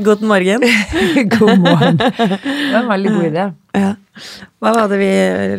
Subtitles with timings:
[0.00, 0.60] God morgen.
[1.38, 1.96] God morgen.
[1.96, 3.52] Det var en veldig god idé.
[3.72, 3.94] Ja.
[4.60, 5.08] Hva var det vi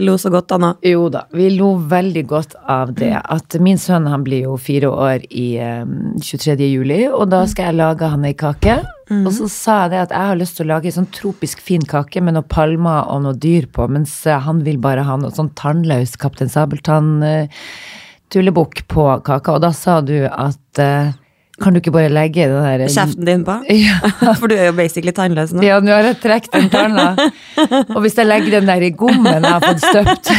[0.05, 0.68] lo så godt av nå?
[0.86, 3.18] Jo da, vi lo veldig godt av det.
[3.18, 6.61] At min sønn han blir jo fire år i um, 23.
[6.69, 8.86] juli, og da skal jeg lage han ei kake.
[9.18, 11.57] Og så sa jeg det at jeg har lyst til å lage ei sånn tropisk
[11.65, 15.15] fin kake med noen palmer og noe dyr på, mens eh, han vil bare ha
[15.18, 19.51] noe sånn tannløs Kaptein Sabeltann-tullebukk på kaka.
[19.57, 21.18] Og da sa du at eh,
[21.62, 23.60] kan du ikke bare legge den der Kjeften din på?
[23.84, 24.00] Ja.
[24.39, 25.62] For du er jo basically tannløs nå.
[25.66, 27.12] Ja, nå har jeg trukket den tanna.
[27.96, 30.32] Og hvis jeg legger den der i gommen jeg har fått støpt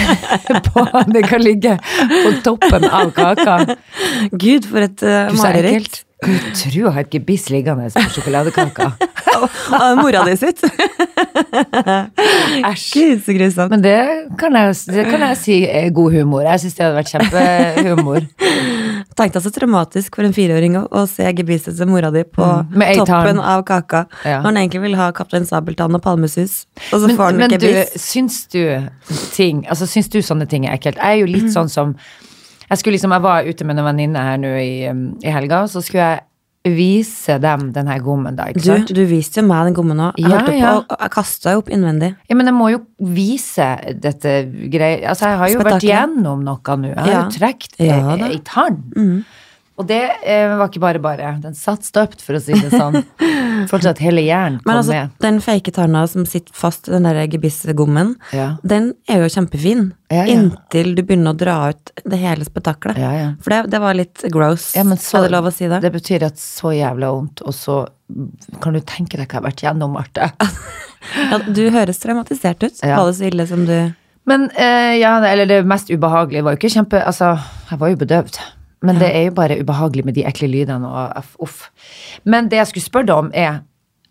[0.73, 1.77] på, det kan ligge
[2.11, 3.77] på toppen av kaka.
[4.33, 6.03] Gud, for et uh, mareritt.
[6.25, 8.91] Gud, tro jeg har et gebiss liggende på sjokoladekaka.
[9.77, 10.62] Av mora di sitt.
[12.65, 12.87] Æsj.
[12.95, 13.75] Gud, så grusomt.
[13.75, 13.99] Men det
[14.41, 16.47] kan, jeg, det kan jeg si er god humor.
[16.49, 18.31] Jeg syns det hadde vært kjempehumor.
[19.15, 22.43] Tenk deg så traumatisk for en fireåring å, å se gebisset til mora di på
[22.75, 24.05] Mm, toppen av kaka.
[24.25, 24.41] Ja.
[24.41, 27.55] Når han egentlig vil ha Kaptein Sabeltann og palmesus, og så Men, får han men
[27.62, 27.69] du,
[28.01, 28.61] syns du
[29.37, 30.98] ting Altså, syns du sånne ting er ekkelt?
[30.98, 31.95] Jeg er jo litt sånn som
[32.71, 35.65] Jeg skulle liksom, jeg var ute med noen venninne her nå i, um, i helga,
[35.71, 36.23] så skulle jeg
[36.65, 38.89] vise dem den her gommen, da, ikke sant?
[38.97, 40.15] du viste jo meg den gommen òg.
[40.17, 40.71] Jeg, Ja, ja.
[40.79, 42.15] opp, og, jeg kasta jo opp innvendig.
[42.31, 43.67] Ja, men jeg må jo vise
[44.01, 44.33] dette
[44.73, 45.11] greia.
[45.12, 46.89] Altså, jeg har jo vært gjennom noe nå.
[46.89, 47.23] Jeg har Ja.
[47.25, 48.27] jo trukket Ja, ja, da.
[48.33, 49.25] ei tann.
[49.75, 51.33] Og det eh, var ikke bare bare.
[51.42, 53.00] Den satt støpt, for å si det sånn.
[53.70, 55.14] Fortsatt hele hjernen kom Men altså, med.
[55.25, 58.53] den fake tanna som sitter fast i den der gebissgommen, Ja.
[58.62, 59.89] den er jo kjempefin.
[60.12, 60.36] Ja, ja.
[60.36, 63.00] Inntil du begynner å dra ut det hele spetakkelet.
[63.03, 63.27] Ja, ja.
[63.42, 64.70] For det, det var litt gross.
[64.78, 65.83] Ja, men så, er det lov å si det?
[65.83, 67.81] Det betyr at så jævla vondt, og så
[68.62, 70.31] kan du tenke deg hva jeg har vært gjennom, Marte.
[71.19, 72.78] Ja, du høres traumatisert ut.
[72.81, 73.75] Var det så ille som du
[74.25, 77.34] Men eh, ja, eller det mest ubehagelige var jo ikke kjempe Altså,
[77.69, 78.38] jeg var jo bedøvd.
[78.85, 81.69] Men det er jo bare ubehagelig med de ekle lydene og uff.
[82.25, 83.62] Men det jeg skulle spørre deg om, er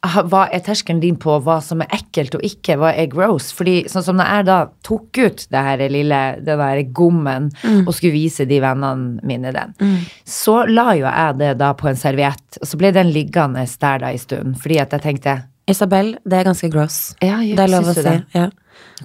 [0.04, 2.76] hva er terskelen din på hva som er ekkelt og ikke?
[2.80, 3.54] Hva er gross?
[3.56, 7.48] Fordi sånn som når jeg da tok ut det her lille, den der gommen
[7.86, 9.72] og skulle vise de vennene mine den,
[10.28, 14.04] så la jo jeg det da på en serviett, og så ble den liggende der
[14.04, 15.38] da en stund, fordi at jeg tenkte
[15.72, 16.98] Isabel, det er ganske gross.
[17.24, 18.16] Ja, jeg, det er lov å si.
[18.36, 18.50] Ja.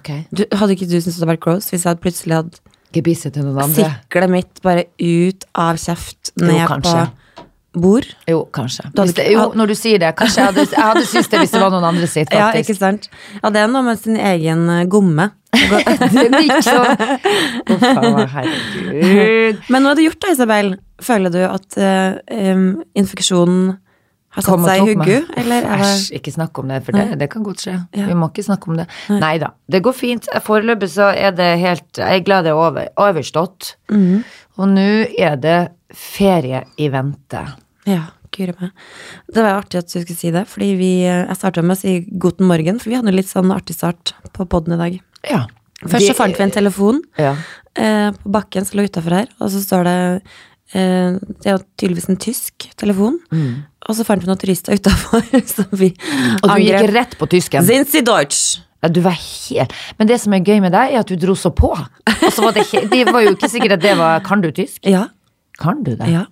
[0.00, 0.24] Okay.
[0.34, 3.46] Du, hadde ikke du syntes det hadde vært gross hvis jeg plutselig hadde gebisset til
[3.46, 3.88] noen andre?
[3.92, 6.98] siklet mitt bare ut av kjeft, ned jo, på
[7.78, 8.06] bord?
[8.28, 8.88] Jo, kanskje.
[8.94, 10.12] Du det, jo, når du sier det.
[10.18, 12.76] Kanskje jeg hadde, jeg hadde syntes det hvis det var noen andre sitt, Ja, ikke
[12.76, 13.08] sant?
[13.42, 15.30] Ja, det er noe med sin egen eh, gomme.
[16.12, 19.62] Den gikk så Uff a meg, herregud.
[19.72, 20.72] Men nå er det gjort da, Isabel.
[21.04, 22.18] Føler du at uh,
[22.52, 22.66] um,
[22.98, 23.76] infeksjonen
[24.38, 25.30] har satt seg i hugget?
[25.42, 27.76] Eller er Æsj, ikke snakk om det, for det, det kan godt skje.
[27.98, 28.06] Ja.
[28.10, 28.86] Vi må ikke snakke om det.
[29.12, 30.28] Nei da, det går fint.
[30.46, 33.74] Foreløpig så er det helt Jeg er glad det er over, overstått.
[33.92, 34.22] Mm.
[34.58, 34.86] Og nå
[35.18, 35.58] er det
[35.94, 37.44] ferie i vente.
[37.88, 38.72] Ja, guri meg.
[39.32, 41.80] Det var artig at du skulle si det, fordi vi, eh, jeg starta med å
[41.80, 44.98] si god morgen, for vi hadde litt sånn artig start på poden i dag.
[45.30, 45.44] Ja.
[45.86, 47.36] Først så fant vi en telefon Ja.
[47.78, 50.22] eh, på bakken som lå utafor her, og så står det
[50.72, 53.18] Det er jo tydeligvis en tysk telefon.
[53.88, 56.38] Og så fant vi noen turister utafor Mm.
[56.42, 57.64] Og du gikk rett på tysken.
[57.64, 58.58] Zinzi Deutsch?
[58.82, 61.34] Ja, du var helt Men det som er gøy med deg, er at du dro
[61.34, 61.72] så på.
[62.06, 64.78] Altså, var det, det var jo ikke sikkert at det var Kan du tysk?
[64.86, 65.06] Ja.
[65.58, 66.06] Kan du det?
[66.12, 66.26] ja.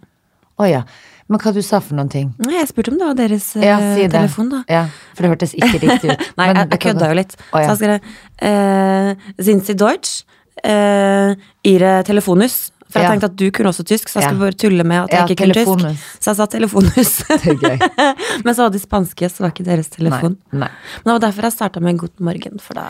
[0.57, 0.85] Å ja.
[1.29, 2.29] Men hva du sa for noen ting?
[2.39, 4.13] Nei, Jeg spurte om det var deres eh, Ja, si det.
[4.15, 4.61] telefon, da.
[4.71, 4.85] Ja,
[5.17, 6.23] for det hørtes ikke riktig ut.
[6.39, 7.35] Nei, Men jeg, det jeg kødda jo litt.
[7.51, 7.67] Oh, ja.
[7.67, 10.15] Så jeg skrev eh, Zinzi Deutsch?
[10.63, 11.35] Eh,
[11.67, 12.71] Ire Telefonus.
[12.91, 13.11] For jeg Ja.
[13.13, 15.37] tenkte at du kunne også tysk, så jeg skulle bare tulle med at jeg ikke
[15.43, 15.97] kunne telefonus.
[15.97, 16.23] tysk.
[16.23, 17.13] Så jeg sa telefonhus.
[18.45, 20.37] Men så var de spanske, så det var ikke deres telefon.
[20.53, 20.69] Nei, nei.
[21.03, 22.85] Men det var derfor jeg starta med god morgen, for da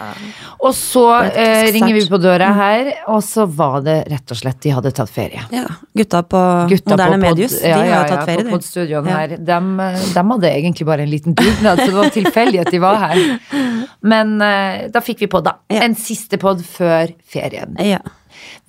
[0.60, 4.60] Og så eh, ringer vi på døra her, og så var det rett og slett
[4.66, 5.42] de hadde tatt ferie.
[5.54, 5.64] Ja,
[5.96, 8.54] gutta på Gutta Moderne på Medius, de har jo tatt ferie, på de.
[8.56, 9.16] podstudioen Ja.
[9.22, 9.36] her.
[9.38, 12.78] Dem, eh, dem hadde egentlig bare en liten dugnad, så det var tilfeldig at de
[12.84, 13.38] var her.
[14.02, 15.56] Men eh, da fikk vi på, da.
[15.72, 17.76] En siste pod før ferien.
[17.80, 17.98] Ja.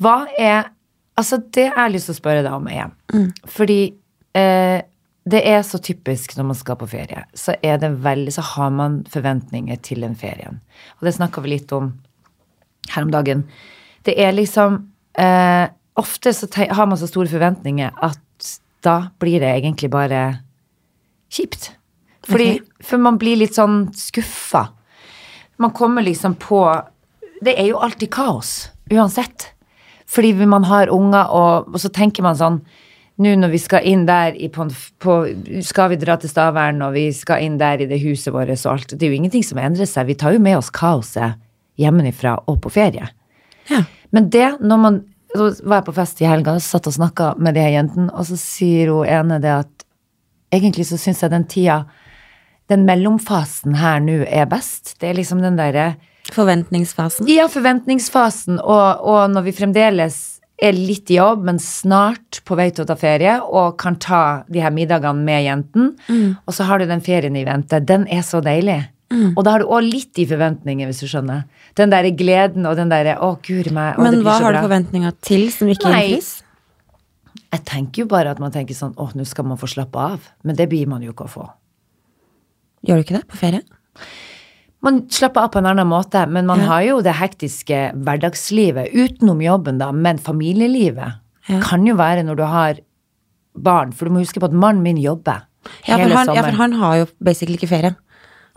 [0.01, 0.69] Hva er
[1.17, 3.31] Altså, det jeg har lyst til å spørre deg om, er Mm.
[3.47, 3.93] Fordi
[4.35, 4.81] eh,
[5.27, 8.69] det er så typisk når man skal på ferie, så er det veldig Så har
[8.69, 10.61] man forventninger til den ferien.
[10.99, 11.93] Og det snakka vi litt om
[12.89, 13.45] her om dagen.
[14.03, 15.67] Det er liksom eh,
[15.97, 18.49] Ofte så har man så store forventninger at
[18.85, 20.43] da blir det egentlig bare
[21.33, 21.71] kjipt.
[22.27, 24.67] Fordi, For man blir litt sånn skuffa.
[25.57, 26.61] Man kommer liksom på
[27.41, 29.56] Det er jo alltid kaos, uansett.
[30.07, 32.61] Fordi man har unger, og, og så tenker man sånn
[33.17, 34.67] Nå når vi skal inn der i, på,
[35.01, 35.13] på,
[35.65, 38.75] Skal vi dra til Stavern, og vi skal inn der i det huset vårt og
[38.75, 40.05] alt Det er jo ingenting som endrer seg.
[40.05, 41.39] Vi tar jo med oss kaoset
[41.81, 43.09] hjemmefra og på ferie.
[43.69, 43.83] Ja.
[44.13, 45.05] Men det, når man
[45.35, 48.07] Så var jeg på fest i helga og satt og snakka med de her jentene,
[48.15, 49.83] og så sier hun ene det at
[50.55, 51.81] egentlig så syns jeg den tida
[52.71, 54.95] den mellomfasen her nå er best.
[55.01, 55.97] Det er liksom den derre
[56.33, 57.29] Forventningsfasen.
[57.31, 60.17] Ja, forventningsfasen, og, og når vi fremdeles
[60.57, 64.43] er litt i jobb, men snart på vei til å ta ferie, og kan ta
[64.49, 65.91] de her middagene med jenten,
[66.45, 68.81] og så har du den ferien i vente, den er så deilig.
[69.37, 71.45] Og da har du òg litt i forventninger, hvis du skjønner.
[71.79, 75.13] Den derre gleden og den derre 'Å, guri meg', å, Men hva har du forventninger
[75.21, 76.43] til som ikke innfris?
[77.47, 80.27] Jeg tenker jo bare at man tenker sånn 'Å, nå skal man få slappe av'.
[80.43, 81.49] Men det blir man jo ikke å få.
[82.83, 83.61] Gjør du ikke det på ferie?
[84.85, 86.65] Man slapper av på en annen måte, men man Ja.
[86.65, 89.91] har jo det hektiske hverdagslivet utenom jobben, da.
[89.91, 91.13] Men familielivet
[91.47, 91.59] Ja.
[91.61, 92.75] kan jo være når du har
[93.55, 95.41] barn, for du må huske på at mannen min jobber
[95.87, 97.95] Ja, hele han, ja, for han har jo basically ikke ferie.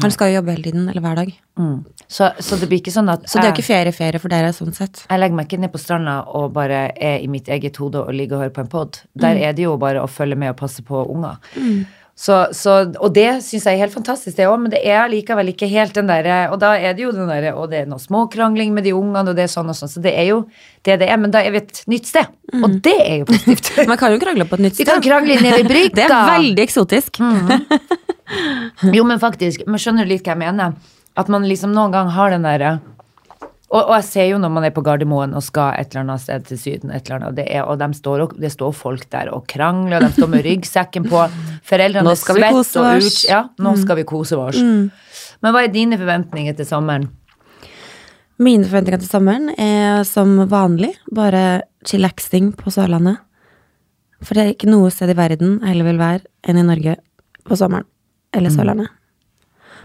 [0.02, 1.32] Han skal jo jobbe hele tiden, eller hver dag.
[1.58, 1.84] Mm.
[2.08, 4.48] Så, så det blir ikke sånn at Så det er jo ikke ferie-ferie for dere,
[4.52, 5.04] sånn sett.
[5.10, 8.14] jeg legger meg ikke ned på stranda og bare er i mitt eget hode og
[8.14, 9.00] ligger og hører på en pod.
[9.16, 9.42] Der Mm.
[9.42, 11.36] er det jo bare å følge med og passe på unger.
[12.20, 15.54] Så, så, og det syns jeg er helt fantastisk, det òg, men det er likevel
[15.54, 18.02] ikke helt den derre Og da er det jo den derre Og det er noe
[18.02, 19.88] småkrangling med de ungene, og det er sånn og sånn.
[19.88, 20.42] Så det er jo
[20.84, 22.28] det det er, men da er vi et nytt sted.
[22.60, 23.86] Og det er jo positivt.
[23.90, 25.96] Man kan jo krangle på et nytt Vi kan krangle nede i brygga.
[26.00, 27.20] Det er veldig eksotisk.
[28.94, 30.76] Jo, men faktisk, men skjønner du litt hva jeg mener?
[31.18, 32.76] At man liksom noen gang har den derre
[33.70, 36.22] og, og jeg ser jo når man er på Gardermoen og skal et eller annet
[36.24, 38.74] sted til Syden, et eller annet, og, det, er, og de står, og, det står
[38.74, 41.22] folk der og krangler, og de står med ryggsekken på.
[41.70, 43.20] Foreldrene er svett og ut.
[43.30, 44.58] Ja, nå skal vi kose oss.
[44.58, 47.06] Men hva er dine forventninger til sommeren?
[48.42, 53.22] Mine forventninger til sommeren er som vanlig bare chillaxing på Sørlandet.
[54.24, 56.98] For det er ikke noe sted i verden jeg heller vil være enn i Norge
[57.46, 57.86] på sommeren.
[58.34, 58.90] Eller Sørlandet.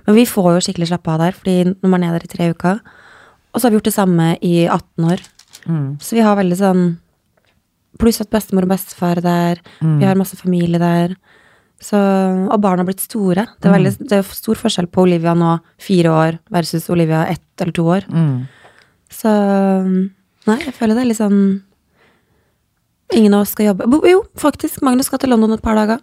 [0.06, 2.50] Men vi får jo skikkelig slappe av der, fordi når man er der i tre
[2.56, 2.82] uker
[3.56, 5.24] Og så har vi gjort det samme i 18 år.
[6.04, 6.86] Så vi har veldig sånn
[7.96, 9.60] Pluss at bestemor og bestefar er der.
[9.80, 11.14] Vi har masse familie der.
[11.80, 13.46] Så, og barna har blitt store.
[13.62, 17.62] Det er, veldig, det er stor forskjell på Olivia nå, fire år, versus Olivia ett
[17.64, 18.04] eller to år.
[19.10, 19.32] Så
[20.46, 21.40] Nei, jeg føler det er litt sånn
[23.16, 23.88] Ingen av oss skal jobbe.
[24.10, 24.82] Jo, faktisk.
[24.84, 26.00] Magnus skal til London et par dager.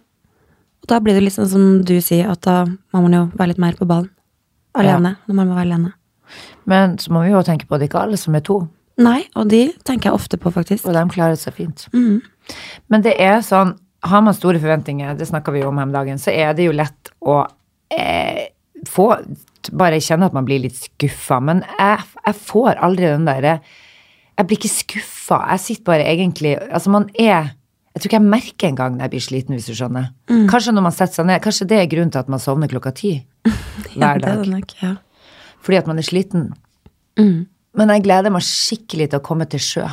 [0.81, 3.51] Og da blir det litt sånn som du sier, at da må man jo være
[3.53, 4.09] litt mer på ballen.
[4.73, 5.17] Alene.
[5.27, 5.93] Når man må være alene.
[6.69, 8.63] Men så må vi jo tenke på at det ikke er alle som er to,
[9.01, 10.85] Nei, og de tenker jeg ofte på, faktisk.
[10.85, 11.87] og de klarer seg fint.
[11.93, 13.71] Men det er sånn,
[14.05, 16.67] har man store forventninger, det snakka vi jo om her om dagen, så er det
[16.67, 17.39] jo lett å
[17.93, 18.51] eh,
[18.89, 19.09] få
[19.71, 21.37] Bare kjenne at man blir litt skuffa.
[21.39, 23.53] Men jeg, jeg får aldri den derre
[24.35, 25.37] Jeg blir ikke skuffa.
[25.53, 27.53] Jeg sitter bare egentlig Altså, man er
[27.93, 30.07] jeg tror ikke jeg merker engang når jeg blir sliten, hvis du skjønner.
[30.49, 32.91] Kanskje når man setter seg ned, kanskje det er grunnen til at man sovner klokka
[32.97, 33.11] ti
[33.93, 34.95] Ja, det er det nok, ja.
[35.63, 36.49] Fordi at man er sliten.
[37.19, 37.45] Mm.
[37.77, 39.87] Men jeg gleder meg skikkelig til å komme til sjø.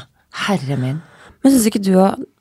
[0.46, 1.00] Herre min.
[1.40, 1.94] Men ikke du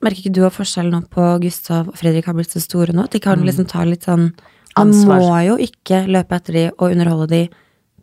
[0.04, 3.06] merker ikke du også forskjell nå på Gustav og Fredrik har blitt så store nå?
[3.08, 4.32] At de kan liksom ta litt sånn
[4.76, 5.24] Man Ansvar.
[5.24, 7.42] må jo ikke løpe etter de og underholde de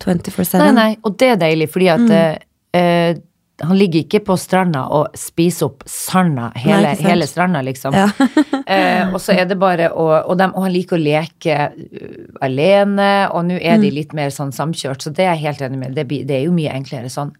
[0.02, 0.56] 24-7.
[0.60, 2.48] Nei, nei, og det er deilig, fordi at mm.
[2.76, 3.20] eh,
[3.64, 7.94] han ligger ikke på stranda og spiser opp sanda, hele, Nei, hele stranda, liksom.
[7.96, 8.10] Ja.
[8.74, 12.26] eh, og så er det bare å og, de, og han liker å leke uh,
[12.44, 15.80] alene, og nå er de litt mer sånn samkjørt, så det er jeg helt enig
[15.80, 15.96] med.
[15.96, 17.32] Det, det er jo mye enklere sånn.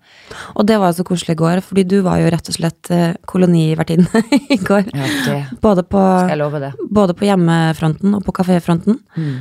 [0.54, 2.92] Og det var jo så koselig i går, fordi du var jo rett og slett
[2.94, 4.24] eh, kolonivertinne
[4.56, 4.88] i går.
[4.96, 6.72] Ja, det Både på, skal jeg love det.
[6.88, 9.02] både på hjemmefronten og på kaféfronten.
[9.18, 9.36] Mm.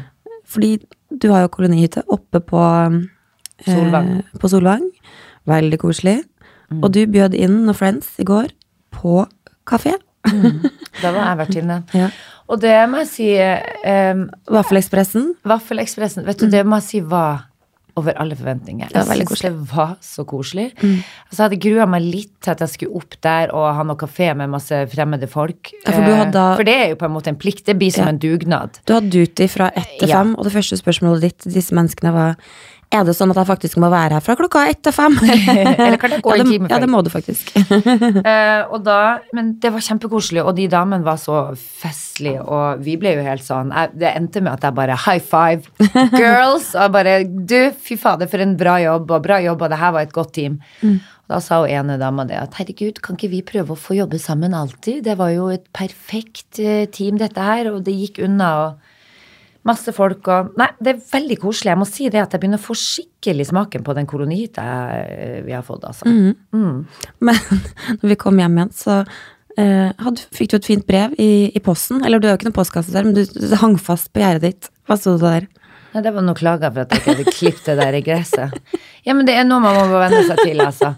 [0.45, 0.75] Fordi
[1.07, 2.99] du har jo kolonihytte oppe på eh,
[3.71, 4.17] Solvang.
[4.41, 4.89] På Solvang.
[5.47, 6.19] Veldig koselig.
[6.71, 6.83] Mm.
[6.83, 8.49] Og du bjød inn noen friends i går
[8.91, 9.25] på
[9.67, 9.95] kafé.
[11.01, 11.75] Da var jeg vertinne.
[11.93, 12.07] Ja.
[12.49, 14.21] Og det må jeg si um,
[14.53, 15.33] Vaffelekspressen.
[15.45, 17.43] Vaffelekspressen, vet du, det må jeg si var
[17.95, 18.89] over alle forventninger.
[18.91, 20.65] Det var Jeg syns det var så koselig.
[20.83, 23.95] Altså, jeg hadde grua meg litt til at jeg skulle opp der og ha noe
[23.99, 25.71] kafé med masse fremmede folk.
[25.85, 27.63] Ja, for du Eh, hadde- for det er jo på en måte en plikt.
[27.65, 28.09] Det blir som Ja.
[28.11, 28.79] en dugnad.
[28.85, 30.17] Du hadde duty fra ett til Ja.
[30.23, 32.35] fem, og det første spørsmålet ditt til disse menneskene var
[32.93, 35.15] er det sånn at jeg faktisk må være her fra klokka ett til fem?
[35.25, 36.75] Eller kan jeg gå ja, en time før?
[36.75, 37.51] Ja, det må du faktisk.
[37.55, 38.99] uh, og da,
[39.35, 43.45] men det var kjempekoselig, og de damene var så festlige, og vi ble jo helt
[43.45, 46.71] sånn jeg, Det endte med at jeg bare high five, girls!
[46.75, 49.81] Og jeg bare Du, fy fader, for en bra jobb, og bra jobb, og det
[49.81, 50.59] her var et godt team.
[50.81, 50.99] Mm.
[51.31, 54.19] da sa hun ene dama det at herregud, kan ikke vi prøve å få jobbe
[54.21, 55.01] sammen alltid?
[55.07, 58.94] Det var jo et perfekt eh, team, dette her, og det gikk unna, og
[59.65, 61.71] Masse folk og Nei, det er veldig koselig.
[61.71, 64.65] Jeg må si det at jeg begynner å få skikkelig smaken på den kolonihytta
[65.45, 66.05] vi har fått, altså.
[66.05, 66.83] Mm.
[67.25, 67.39] Men
[67.99, 68.99] når vi kom hjem igjen, så
[69.57, 72.03] eh, hadde, fikk du et fint brev i, i posten.
[72.05, 74.45] Eller du har jo ikke noen postkasse der, men du, du hang fast på gjerdet
[74.45, 74.71] ditt.
[74.85, 75.49] Hva sto det der?
[75.95, 78.57] Nei, det var noen klager for at jeg ikke hadde klippet det der i gresset.
[79.07, 80.91] Ja, men det er noe man må venne seg til, altså.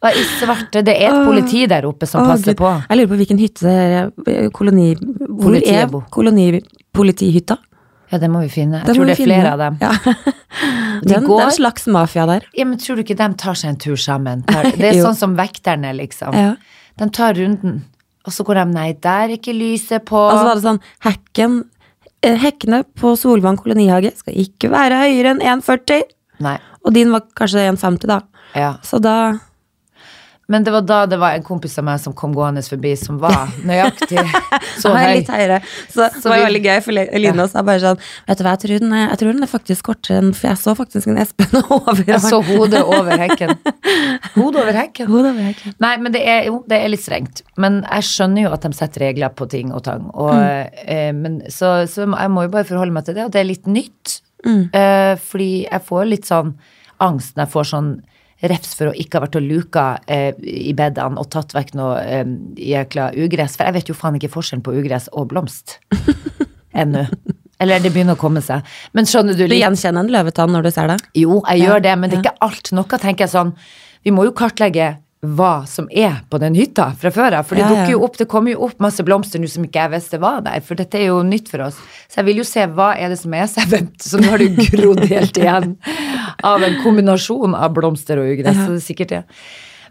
[0.00, 2.62] Hva i svarte, det er et politi der oppe som Å, passer Gud.
[2.62, 2.70] på.
[2.88, 4.46] Jeg lurer på hvilken hytte det er.
[4.56, 4.86] Koloni...
[4.96, 7.58] Hvor er kolonipolitihytta?
[8.10, 8.80] Ja, det må vi finne.
[8.80, 9.76] Jeg det tror det er flere av dem.
[9.80, 9.92] Ja.
[11.00, 12.44] De Det er en- det er en slags mafia der.
[12.58, 14.42] Ja, men tror du ikke de tar seg en tur sammen?
[14.76, 16.34] Det er sånn som vekterne, liksom.
[16.36, 16.54] Ja.
[17.00, 17.84] De tar runden,
[18.26, 20.18] og så går de nei, der er ikke lyset på.
[20.18, 21.54] Og så var det sånn Hekken
[22.26, 26.02] eh, Hekkene på Solvang kolonihage skal ikke være høyere enn 1,40.
[26.44, 28.20] Nei, Og din var kanskje 1,50, da.
[28.58, 28.74] ja.
[28.84, 29.14] Så da
[30.50, 33.20] Men det var da det var en kompis av meg som kom gående forbi, som
[33.22, 34.18] var nøyaktig
[34.82, 35.12] så høy.
[35.20, 35.60] litt høyere.
[35.86, 38.56] Så, Så det var vi- veldig gøy, for Eline sa bare sånn Vet du hva,
[38.56, 41.20] jeg tror den jeg tror den er faktisk kortere enn For jeg så faktisk en
[41.22, 43.54] Espen over Jeg så hodet over hekken.
[44.34, 45.06] Hodet over hekken.
[45.12, 45.74] Hodet over hekken.
[45.86, 47.44] Nei, men det er jo det er litt strengt.
[47.60, 50.08] Men jeg skjønner jo at de setter regler på ting og tang.
[50.12, 50.34] Og,
[50.84, 53.48] eh, men, så, så jeg må jo bare forholde meg til det, og det er
[53.48, 54.18] litt nytt.
[54.46, 56.54] Eh, fordi jeg får litt sånn
[57.04, 57.90] angst når jeg får sånn
[58.42, 61.98] refs for å ikke ha vært og luka eh, i bedene og tatt vekk noe
[62.00, 62.24] eh,
[62.70, 63.58] jækla ugress.
[63.58, 65.78] For jeg vet jo faen ikke forskjellen på ugress og blomst
[66.80, 67.04] ennå.
[67.60, 68.64] Eller det begynner å komme seg.
[68.96, 70.98] Men skjønner du Du gjenkjenner en løvetann når du ser det?
[71.20, 72.72] jo, jeg Ja, gjør det, men det er ikke alt.
[72.72, 73.52] Noe tenker jeg sånn
[74.06, 77.44] Vi må jo kartlegge hva som er på den hytta fra før av.
[77.48, 77.74] For det Ja, ja.
[77.82, 80.40] dukker jo opp, det kommer jo opp masse blomster nå som ikke jeg visste var
[80.46, 80.60] der.
[80.64, 81.76] For dette er jo nytt for oss.
[82.08, 83.44] Så jeg vil jo se hva er det som er.
[83.50, 85.74] Så, jeg så nå har det grodd helt igjen
[86.42, 88.56] av en kombinasjon av blomster og ugress.
[88.56, 89.22] Så det er sikkert det.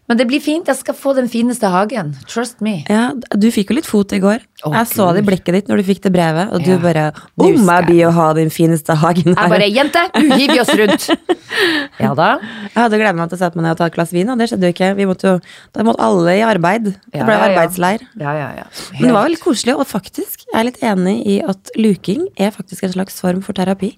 [0.10, 0.66] Men det blir fint.
[0.66, 2.16] Jeg skal få den fineste hagen.
[2.26, 2.80] Trust me.
[2.90, 4.42] Ja, du fikk jo litt fot i går.
[4.66, 6.80] Å, jeg så det i blikket ditt når du fikk det brevet, og du Ja.
[6.82, 7.04] bare
[7.38, 10.74] Om jeg blir å ha den fineste hagen Jeg bare Jente, nå hiver vi oss
[10.82, 11.06] rundt!
[12.00, 12.30] Ja da.
[12.42, 14.38] Jeg hadde gledet meg til å sette meg ned og ta et glass vin, og
[14.40, 14.90] det skjedde jo ikke.
[14.98, 15.40] Vi måtte jo,
[15.76, 16.86] da måtte alle i arbeid.
[17.10, 17.48] Det ble ja, ja.
[17.50, 18.06] arbeidsleir.
[18.22, 18.68] Ja, ja, ja.
[18.96, 22.54] Men det var veldig koselig, og faktisk, jeg er litt enig i at luking er
[22.56, 23.92] faktisk en slags form for terapi.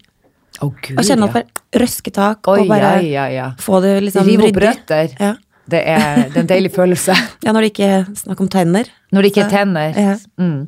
[0.62, 4.68] Å, Gud, kjenne at bare røske tak, og bare få det liksom Rive opp ryddig.
[4.68, 5.16] røtter.
[5.22, 5.34] Ja.
[5.70, 7.14] Det er, det er en deilig følelse.
[7.46, 8.90] ja, når det ikke er snakk om tenner.
[9.14, 9.98] Når det ikke er tenner.
[10.00, 10.16] Ja.
[10.42, 10.66] Mm.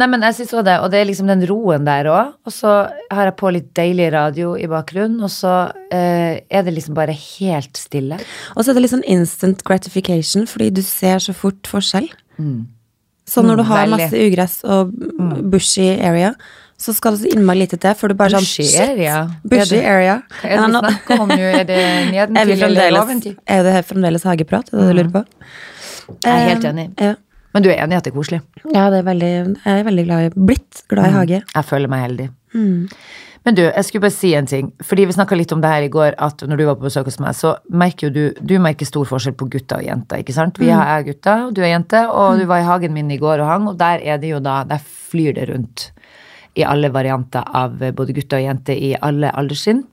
[0.00, 2.32] Nei, men jeg synes også det, og det er liksom den roen der òg.
[2.48, 2.74] Og så
[3.12, 5.54] har jeg på litt deilig radio i bakgrunnen, og så
[5.94, 8.18] eh, er det liksom bare helt stille.
[8.56, 12.10] Og så er det litt sånn instant gratification, fordi du ser så fort forskjell.
[13.28, 14.90] Så når du Mm, har masse ugress og
[15.52, 16.32] bushy area,
[16.82, 19.18] så skal det så innmari lite til før du bare sånn Bushy shit, area?
[19.44, 20.16] Bushy Er det- area.
[20.40, 21.38] Hva er det vi snakker om nå?
[21.38, 21.80] Er det
[22.12, 24.72] nedentid eller fremdeles, er det fremdeles hageprat?
[24.72, 25.24] Er det det du lurer på?
[26.26, 26.88] Jeg er helt Eh, enig.
[27.00, 27.14] Ja.
[27.54, 28.40] Men du er enig i at det er koselig?
[28.74, 29.32] ja, det er veldig,
[29.64, 31.42] jeg er veldig glad i Blitt glad i hage.
[31.54, 32.30] Jeg føler meg heldig.
[33.44, 34.68] Men du, jeg skulle bare si en ting.
[34.86, 37.08] Fordi vi snakka litt om det her i går, at når du var på besøk
[37.10, 40.32] hos meg, så merker jo du Du merker stor forskjell på gutter og jenter, ikke
[40.36, 40.60] sant?
[40.62, 43.42] Vi er gutter, og du er jente, og du var i hagen min i går
[43.42, 45.90] og hang, og der er det jo da Der flyr det rundt
[46.54, 49.84] i alle varianter av både gutter og jenter i alle alderstrinn.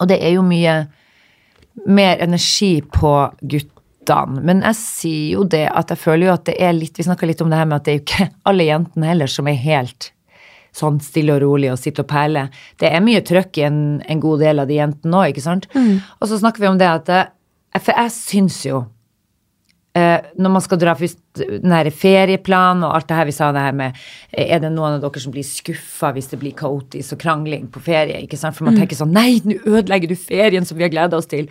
[0.00, 0.76] Og det er jo mye
[1.86, 4.42] mer energi på guttene.
[4.46, 7.26] Men jeg sier jo det at jeg føler jo at det er litt Vi snakka
[7.26, 9.58] litt om det her med at det er jo ikke alle jentene heller som er
[9.64, 10.12] helt
[10.76, 12.50] sånn stille og rolig og sitter og perler.
[12.76, 15.64] Det er mye trøkk i en, en god del av de jentene òg, ikke sant?
[16.20, 17.30] Og så snakker vi om det at jeg,
[17.80, 18.82] For jeg syns jo
[20.36, 23.62] når man skal dra først den her ferieplan og alt det her vi sa det
[23.64, 23.94] her med
[24.32, 27.68] eh, Er det noen av dere som blir skuffa hvis det blir kaotisk og krangling
[27.72, 28.18] på ferie?
[28.24, 28.56] ikke sant?
[28.58, 31.48] For man tenker sånn Nei, nå ødelegger du ferien som vi har gleda oss til.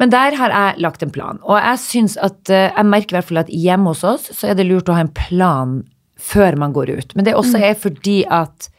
[0.00, 1.40] Men der har jeg lagt en plan.
[1.44, 4.52] Og jeg synes at eh, Jeg merker i hvert fall at hjemme hos oss så
[4.52, 5.78] er det lurt å ha en plan
[6.16, 7.14] før man går ut.
[7.16, 8.70] Men det også er fordi at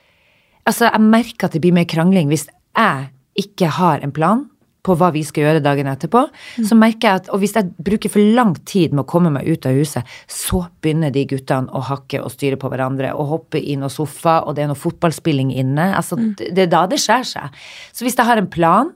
[0.68, 3.06] Altså, jeg merker at det blir mer krangling hvis jeg
[3.40, 4.42] ikke har en plan
[4.88, 6.24] på hva vi skal gjøre dagen etterpå.
[6.66, 9.48] Så merker jeg at, Og hvis jeg bruker for lang tid med å komme meg
[9.48, 13.60] ut av huset, så begynner de guttene å hakke og styre på hverandre og hoppe
[13.62, 15.92] i noen sofa, og det er noe fotballspilling inne.
[15.98, 17.60] Altså, det, det er da det skjer seg.
[17.92, 18.94] Så hvis jeg har en plan,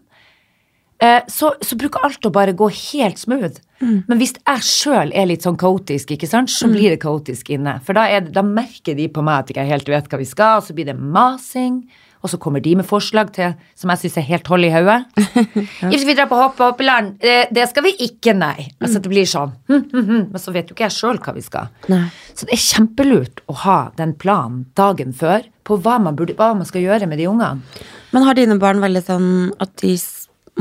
[1.02, 3.60] eh, så, så bruker alt å bare gå helt smooth.
[3.82, 7.80] Men hvis jeg sjøl er litt sånn kaotisk, ikke sant, så blir det kaotisk inne.
[7.86, 10.28] For da, er da merker de på meg at jeg ikke helt vet hva vi
[10.30, 11.82] skal, og så blir det masing.
[12.22, 15.00] Og så kommer de med forslag til som jeg syns er helt hold i hodet.
[15.92, 18.70] Hvis vi drar på hoppe og hoppeland, det, det skal vi ikke, nei.
[18.82, 19.56] Altså det blir sånn.
[19.72, 20.24] Hm, hm, hm.
[20.34, 21.72] Men så vet jo ikke jeg sjøl hva vi skal.
[21.92, 22.04] Nei.
[22.38, 26.54] Så det er kjempelurt å ha den planen dagen før på hva man, burde, hva
[26.58, 27.84] man skal gjøre med de ungene.
[28.12, 29.30] Men har dine barn veldig sånn
[29.64, 29.96] at de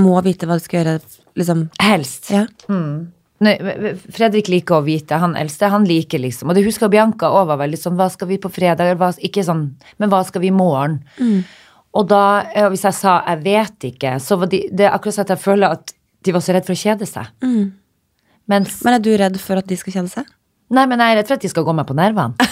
[0.01, 0.99] må vite hva de skal gjøre,
[1.41, 1.65] liksom?
[1.83, 2.31] Helst.
[2.33, 2.47] Ja.
[3.41, 3.55] Nei,
[4.13, 6.51] Fredrik liker å vite, han eldste, han liker liksom.
[6.53, 8.91] Og det husker Bianca òg var veldig sånn, hva skal vi på fredag?
[9.01, 9.63] Hva, ikke sånn,
[9.97, 10.99] men hva skal vi i morgen?
[11.97, 12.21] Og da,
[12.71, 15.43] hvis jeg sa jeg vet ikke, så var de, det er akkurat sånn at jeg
[15.47, 17.33] føler at de var så redd for å kjede seg.
[18.51, 20.29] Mens, Men er du redd for at de skal kjede seg?
[20.71, 22.35] nei, men jeg er redd for at de skal gå meg på nervene.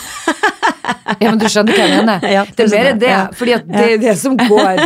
[1.19, 2.25] Ja, men du skjønner hva jeg mener?
[2.37, 3.21] Ja, det er mer det, Ja.
[3.37, 4.81] fordi at det er det som går.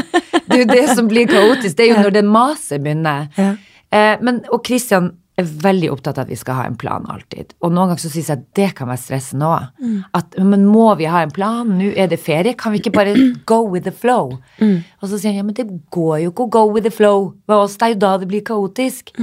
[0.47, 1.75] Det er jo det som blir kaotisk.
[1.79, 3.27] Det er jo når det maset begynner.
[3.39, 3.49] Ja.
[3.93, 7.55] Eh, men, og Christian er veldig opptatt av at vi skal ha en plan alltid.
[7.65, 9.87] Og noen ganger så syns jeg at det kan være stressende òg.
[10.19, 11.71] At men må vi ha en plan?
[11.79, 12.53] Nå er det ferie.
[12.59, 13.15] Kan vi ikke bare
[13.51, 14.37] go with the flow?
[14.61, 17.33] Og så sier jeg ja, men det går jo ikke å go with the flow
[17.49, 17.79] med oss.
[17.81, 19.15] Det er jo da det blir kaotisk.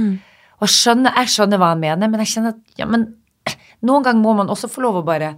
[0.60, 3.06] Og skjønner, jeg skjønner hva han mener, men jeg kjenner at ja, men
[3.86, 5.34] noen ganger må man også få lov å bare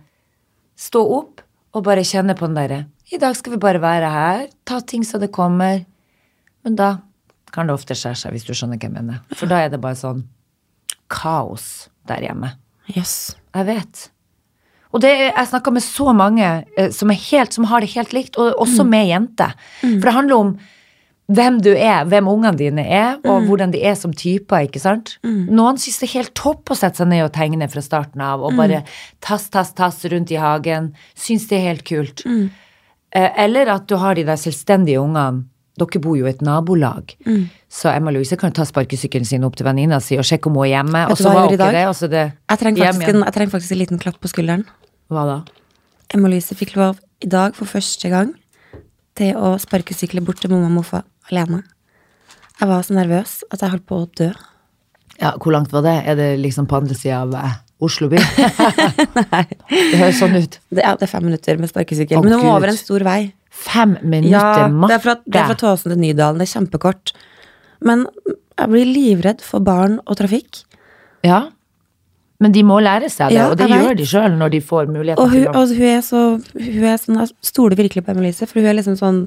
[0.79, 2.81] stå opp og bare kjenne på den derre
[3.13, 5.85] I dag skal vi bare være her, ta ting så det kommer.
[6.65, 6.95] Men da
[7.53, 9.21] kan det ofte skjære seg, hvis du skjønner hva jeg mener.
[9.37, 10.25] For da er det bare sånn
[11.13, 12.55] kaos der hjemme.
[12.97, 13.37] Yes.
[13.55, 14.09] Jeg vet.
[14.93, 16.45] Og det jeg snakker med så mange
[16.77, 19.55] eh, som, helt, som har det helt likt, og også med jenter.
[19.81, 20.55] For det handler om
[21.33, 24.67] hvem du er, hvem ungene dine er, og hvordan de er som typer.
[24.67, 25.15] ikke sant?
[25.25, 28.43] Noen syns det er helt topp å sette seg ned og tegne fra starten av,
[28.45, 28.83] og bare
[29.25, 30.91] tass, tass, tass rundt i hagen.
[31.17, 32.25] Syns det er helt kult.
[32.27, 35.47] Eh, Eller at du har de der selvstendige ungene.
[35.81, 37.15] Dere bor jo i et nabolag,
[37.73, 40.67] så Emma Louise kan ta sparkesykkelen sin opp til venninna si og sjekke om hun
[40.67, 41.07] er hjemme.
[41.09, 43.17] Og så var hun ikke det, og så er det Jeg trenger hjem igjen.
[43.17, 44.67] en, jeg trenger faktisk en liten klapp på skulderen.
[45.09, 45.39] Hva da?
[46.13, 48.35] Emma Louise fikk lov i dag for første gang
[49.17, 51.63] til å sparkesykle bort til mamma og morfar alene.
[52.61, 54.31] Jeg var så nervøs at jeg holdt på å dø.
[55.23, 55.97] Ja, Hvor langt var det?
[56.07, 58.21] Er det liksom på andre sida av eh, Oslo by?
[59.13, 60.59] Det høres sånn ut.
[60.71, 62.19] Det ja, det er fem minutter med sparkesykkel.
[62.21, 63.33] Oh, men hun må over en stor vei.
[63.53, 64.95] Fem minutter, Ja, det Marte.
[64.97, 66.39] er, fra, det er fra Tåsen til Nydalen.
[66.41, 67.13] Det er kjempekort.
[67.85, 68.07] Men
[68.59, 70.63] jeg blir livredd for barn og trafikk.
[71.27, 71.51] Ja.
[72.43, 74.89] Men de må lære seg det, Ja, og det gjør de sjøl når de får
[74.91, 76.23] muligheten Og hun, til å og hun er så
[76.57, 79.21] hun er sånn, Jeg stoler virkelig på Emma-Lise, for hun er liksom sånn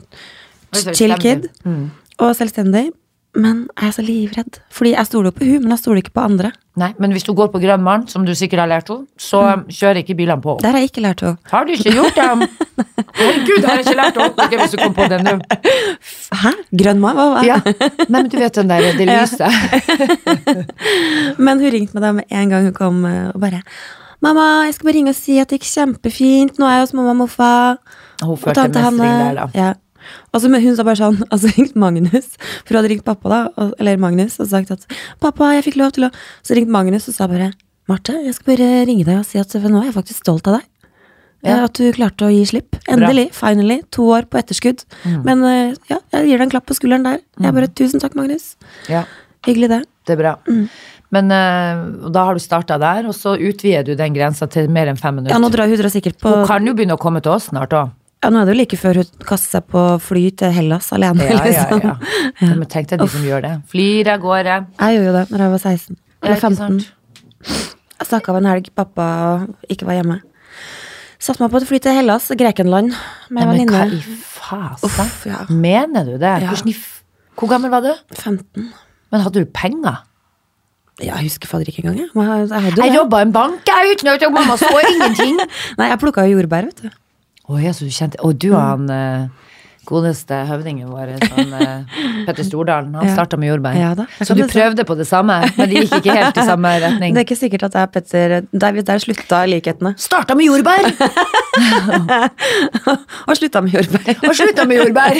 [0.93, 1.91] chill kid Mm.
[2.19, 2.91] og selvstendig.
[3.35, 4.59] Men jeg er så livredd.
[4.71, 6.51] Fordi jeg stoler på hun, men jeg stoler ikke på andre.
[6.79, 9.65] Nei, men hvis du går på Grønn som du sikkert har lært henne, så Mm.
[9.67, 10.55] kjører ikke bilene på.
[10.55, 10.61] henne.
[10.61, 11.37] Det har jeg ikke lært henne.
[11.51, 12.49] Har du ikke gjort det?
[13.19, 14.45] Herregud, har jeg ikke lært henne!
[14.45, 15.35] Okay, hvis du kom på det nå.
[16.35, 16.51] Hæ?
[16.75, 17.27] Grønn Hva Hva?
[17.31, 17.43] hva?
[17.45, 17.59] Ja.
[18.09, 19.51] Nei, men du vet den der, det lyset.
[21.45, 23.61] Men hun ringte meg da med en gang hun kom eh, og bare
[24.23, 26.55] Mamma, jeg skal bare ringe og si at det gikk kjempefint.
[26.57, 27.77] Nå er jeg hos mamma og morfar.'
[28.23, 29.47] Hun følte mestring der, da.
[29.53, 29.73] Ja.
[30.33, 33.31] Og så men hun sa bare sånn, altså ringte Magnus, for hun hadde ringt pappa
[33.31, 34.85] da, eller Magnus, og sagt at
[35.23, 36.13] pappa, jeg fikk lov til å
[36.45, 37.53] Så ringte Magnus og sa bare
[37.89, 40.57] Marte, jeg skal bare ringe deg og si at nå er jeg faktisk stolt av
[40.57, 40.69] deg.
[41.45, 41.59] Ja.
[41.59, 42.79] Eh, At du klarte å gi slipp.
[42.89, 43.27] Endelig.
[43.37, 43.83] Finally.
[43.93, 44.81] To år på etterskudd.
[45.03, 45.19] Mm.
[45.27, 47.21] Men eh, ja, jeg gir deg en klapp på skulderen der.
[47.43, 48.55] Jeg bare Tusen takk, Magnus.
[48.89, 49.05] Ja,
[49.45, 49.81] Hyggelig, det.
[50.09, 50.31] det er bra.
[50.49, 50.63] Mm.
[51.13, 54.89] Men uh, da har du starta der, og så utvider du den grensa til mer
[54.89, 55.35] enn fem minutter.
[55.35, 57.51] Ja, nå drar hun drar sikkert på Hun kan jo begynne å komme til oss
[57.51, 57.93] snart òg.
[58.25, 61.21] Ja, nå er det jo like før hun kaster seg på fly til Hellas alene,
[61.29, 61.83] Ja, ja, liksom.
[61.85, 61.91] ja.
[62.41, 62.47] ja.
[62.57, 63.51] Men tenk deg de som gjør det.
[63.69, 64.55] Flyr av gårde.
[64.79, 65.99] Jeg gjorde jo det når jeg var 16.
[66.25, 66.79] Eller 15.
[67.95, 69.05] Jeg stakk av en helg pappa
[69.69, 70.17] ikke var hjemme.
[71.21, 72.97] Satte meg på et fly til Hellas, Grekenland,
[73.29, 73.85] med Nei, venninne.
[73.85, 75.05] men hva i fasa?
[75.29, 75.45] Ja.
[75.53, 76.33] Mener du det?
[76.43, 76.49] Ja.
[76.51, 76.75] Hvordan
[77.39, 77.93] Hvor gammel var du?
[78.17, 78.67] 15.
[79.13, 80.01] Men hadde du penger?
[81.03, 82.01] Ja, jeg husker fader ikke engang.
[82.01, 85.37] Jeg, jeg, jeg Jeg jobba i en bank, jeg uten at mamma så ingenting.
[85.79, 86.93] Nei, jeg plukka jo jordbær, vet du.
[87.45, 89.27] Å ja, så du kjente Og du og han eh,
[89.85, 93.77] godeste høvdingen vår, sånn, eh, Petter Stordalen, han starta med jordbær.
[93.77, 93.91] Ja
[94.25, 97.13] så du prøvde på det samme, men det gikk ikke helt i samme retning.
[97.15, 99.93] Det er ikke sikkert at det er Petter Der, der slutta likhetene.
[100.01, 100.89] Starta med jordbær!
[103.27, 104.15] Og slutta med jordbær.
[104.25, 105.13] Og slutta med jordbær!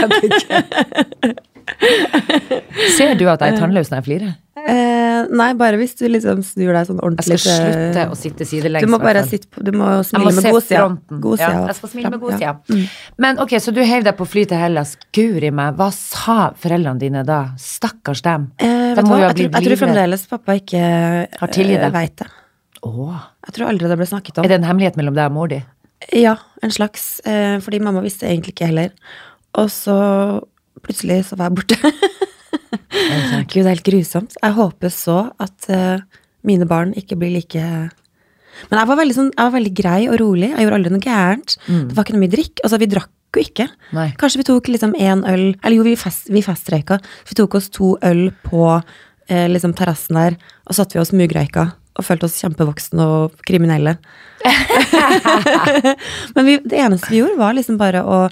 [0.00, 1.46] Jeg.
[2.96, 4.32] Ser du at jeg er tannløs når jeg flirer?
[4.60, 8.46] Eh, nei, bare hvis du liksom snur deg sånn Jeg ordentlig skal slutte å sitte
[8.48, 8.84] sidelengs.
[8.84, 10.82] Du må bare sitte på Du må smile må med god godsida.
[10.82, 11.22] fronten.
[11.40, 12.52] Ja, jeg skal smile med fram, ja.
[12.58, 13.14] godsida.
[13.24, 14.92] Men ok, så du heiv deg på fly til Hellas.
[15.16, 17.40] Guri meg, hva sa foreldrene dine da?
[17.60, 18.50] Stakkars dem.
[18.60, 20.84] Eh, De må jo ha Jeg, tror, jeg tror fremdeles pappa ikke
[21.40, 21.92] Har tilgitt det.
[21.96, 22.28] veit det.
[22.84, 23.16] Oh.
[23.48, 24.44] Jeg tror aldri det ble snakket om.
[24.44, 25.62] Er det en hemmelighet mellom deg og mor di?
[26.16, 27.20] Ja, en slags.
[27.28, 28.92] Eh, fordi mamma visste egentlig ikke heller.
[29.60, 29.96] Og så
[30.84, 31.78] plutselig så var jeg borte.
[33.50, 34.36] Gud, det er helt grusomt.
[34.40, 36.02] Jeg håper så at uh,
[36.46, 37.62] mine barn ikke blir like
[38.70, 40.50] Men jeg var veldig, sånn, jeg var veldig grei og rolig.
[40.52, 41.56] Jeg gjorde aldri noe gærent.
[41.66, 42.62] Det var ikke noe mye drikk.
[42.64, 43.66] Altså, vi drakk jo ikke.
[43.96, 44.08] Nei.
[44.20, 46.98] Kanskje vi tok liksom én øl Eller jo, vi, fest, vi festrøyka.
[47.30, 48.64] Vi tok oss to øl på
[49.30, 51.70] eh, liksom terrassen der, og satte vi oss mugrøyka.
[51.98, 53.96] Og følte oss kjempevoksne og kriminelle.
[56.34, 58.22] Men vi, det eneste vi gjorde, var liksom bare å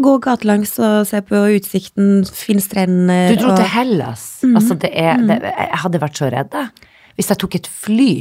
[0.00, 4.24] gå gatelangs og se på utsikten, finne strendene Du dro og, til Hellas.
[4.46, 4.56] Mm.
[4.60, 6.68] Altså, det er, det, jeg hadde vært så redd da
[7.18, 8.12] hvis jeg tok et fly.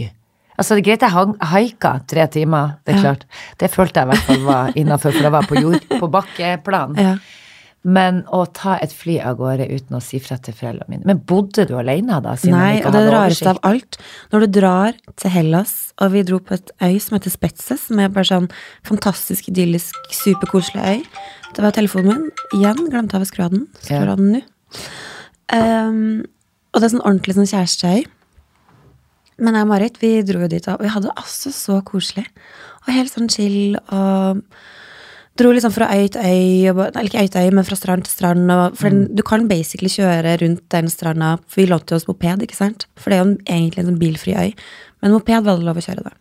[0.59, 3.27] Altså, det er greit jeg haika tre timer, det er klart.
[3.57, 6.99] Det følte jeg i hvert fall var innafor, for jeg var på jord, på bakkeplan.
[6.99, 7.15] Ja.
[7.81, 11.21] Men å ta et fly av gårde uten å si fra til foreldrene mine Men
[11.25, 12.35] bodde du alene da?
[12.45, 13.97] Nei, og det hadde rareste av alt,
[14.29, 18.01] når du drar til Hellas, og vi dro på et øy som heter Spetses, som
[18.03, 18.51] er bare sånn
[18.85, 21.01] fantastisk idyllisk, superkoselig øy.
[21.55, 22.31] Det var telefonen min.
[22.57, 23.67] Igjen glemte jeg å skru av den.
[23.81, 24.11] Skrur Ja.
[24.13, 24.41] av den nå.
[25.51, 26.25] Um,
[26.73, 28.05] Og det er sånn ordentlig sånn kjæresteøy.
[29.43, 32.23] Men jeg og Marit, vi dro jo dit, og vi hadde det altså så koselig.
[32.87, 34.39] Og helt sånn chill, og
[35.35, 38.13] dro liksom fra øy til øy, eller ikke øy til øy, men fra strand til
[38.13, 38.47] strand.
[38.77, 42.41] For den, du kan basically kjøre rundt den stranda, for vi lånte jo oss moped,
[42.47, 42.85] ikke sant?
[42.95, 44.53] For det er jo egentlig en sånn bilfri øy.
[45.01, 46.11] Men moped var det lov å kjøre da.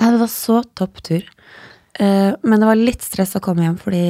[0.00, 1.22] Ja, det var så topp tur.
[1.98, 4.02] Eh, men det var litt stress å komme hjem, fordi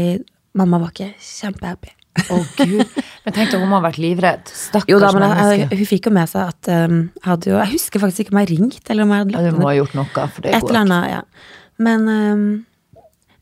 [0.58, 1.94] mamma var ikke kjempehappy.
[2.18, 2.82] Å, gud.
[3.24, 4.48] Men tenk deg, hun må ha vært livredd.
[4.50, 5.58] Stakkars Jo da, men menneske.
[5.60, 8.40] jeg, hun fikk jo med seg at um, hadde jo Jeg husker faktisk ikke om
[8.42, 10.66] jeg ringte, eller om jeg hadde Ja, du må ha gjort noe, for det et
[10.66, 11.12] går eller ikke.
[11.14, 11.54] Ja.
[11.86, 12.44] Men um,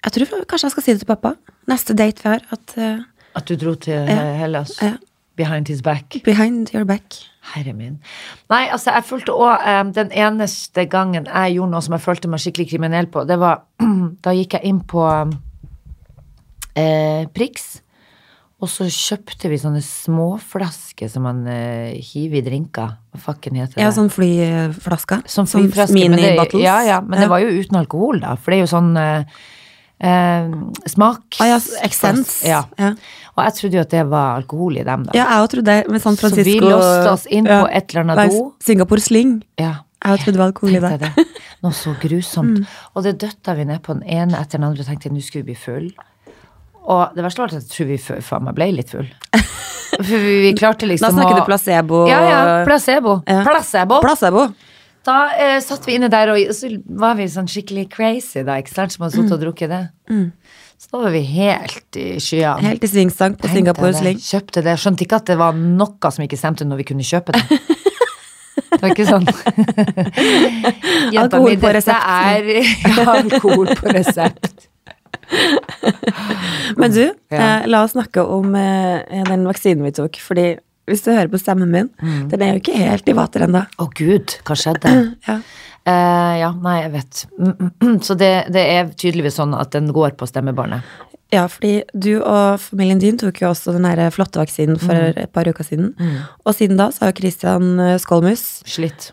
[0.04, 1.32] jeg tror kanskje jeg skal si det til pappa.
[1.72, 3.06] Neste date vi har, at uh,
[3.38, 4.20] At du dro til Ja.
[4.42, 4.76] Hellas.
[4.84, 4.94] Ja.
[5.36, 6.16] Behind his back.
[6.24, 7.14] behind your back.
[7.54, 7.98] Herre min.
[8.50, 12.42] Nei, altså, jeg følte òg Den eneste gangen jeg gjorde noe som jeg følte meg
[12.42, 13.66] skikkelig kriminell på, det var
[14.24, 15.04] Da gikk jeg inn på
[16.76, 17.66] eh, Prix,
[18.56, 22.94] og så kjøpte vi sånne småflasker som man eh, hiver i drinker.
[23.12, 23.84] Hva fakken heter det?
[23.84, 25.26] Ja, sånn flyflasker.
[25.28, 26.64] Som flyflaske, men mini-bottles.
[26.64, 28.32] ja, ja, men det var jo uten alkohol, da.
[28.40, 29.44] For det er jo sånn eh,
[29.98, 30.50] eh,
[30.92, 32.38] smak ah, ja, Essens.
[32.46, 32.64] Ja.
[32.78, 32.92] Ja.
[33.36, 35.16] Og jeg trodde jo at det var alkohol i dem, da.
[35.16, 38.06] ja, jeg trodde det, med San Så vi Francisco låste oss inn på et eller
[38.06, 38.46] annet do.
[38.64, 39.38] Singapore Sling.
[39.60, 39.74] Ja.
[40.06, 41.26] Jeg trodde det var alkohol i det.
[41.64, 42.60] Noe så grusomt.
[42.60, 42.74] Mm.
[42.94, 45.46] Og det døtta vi ned på den ene etter den andre og tenkte nå skulle
[45.46, 45.88] vi bli full.
[46.86, 49.08] Og det verste var at jeg tror vi faen meg ble litt full.
[49.96, 52.04] For vi, vi klarte Da liksom snakker å du placebo.
[52.10, 52.40] Ja, ja.
[52.68, 53.20] Placebo.
[53.26, 53.42] Ja.
[53.46, 54.00] Placebo.
[54.04, 54.46] Placebo.
[55.06, 58.72] Da eh, satt vi inne der, og så var vi sånn skikkelig crazy, da, ikke
[58.74, 59.82] sant, som hadde sittet og drukket det.
[60.76, 62.58] Så da var vi helt i skyene.
[62.58, 62.66] Mm.
[62.72, 64.18] Helt i svingstang på Singapore Sling.
[64.20, 64.74] Kjøpte det.
[64.82, 67.44] Skjønte ikke at det var noe som ikke stemte når vi kunne kjøpe det.
[68.76, 69.24] Det var ikke sånn
[71.14, 72.02] Jenta Alkohol mi, på dette resept.
[72.12, 72.42] er
[72.98, 74.66] ja, alkohol på resept.
[76.76, 77.38] Men du, Ja.
[77.62, 80.18] eh, la oss snakke om eh, den vaksinen vi tok.
[80.22, 82.28] Fordi hvis du hører på stemmen min, Mm.
[82.30, 83.64] den er jo ikke helt i vater ennå.
[83.78, 84.92] Å gud, hva skjedde?
[85.28, 85.40] Ja.
[85.86, 87.18] Uh, ja, nei, jeg vet.
[88.02, 90.82] Så det, det er tydeligvis sånn at den går på stemmebåndet.
[91.30, 95.16] ja, fordi du og familien din tok jo også den der flotte vaksinen for Mm.
[95.22, 95.94] et par uker siden.
[96.44, 99.12] Og siden da så har Christian eh, Skolmus Slitt.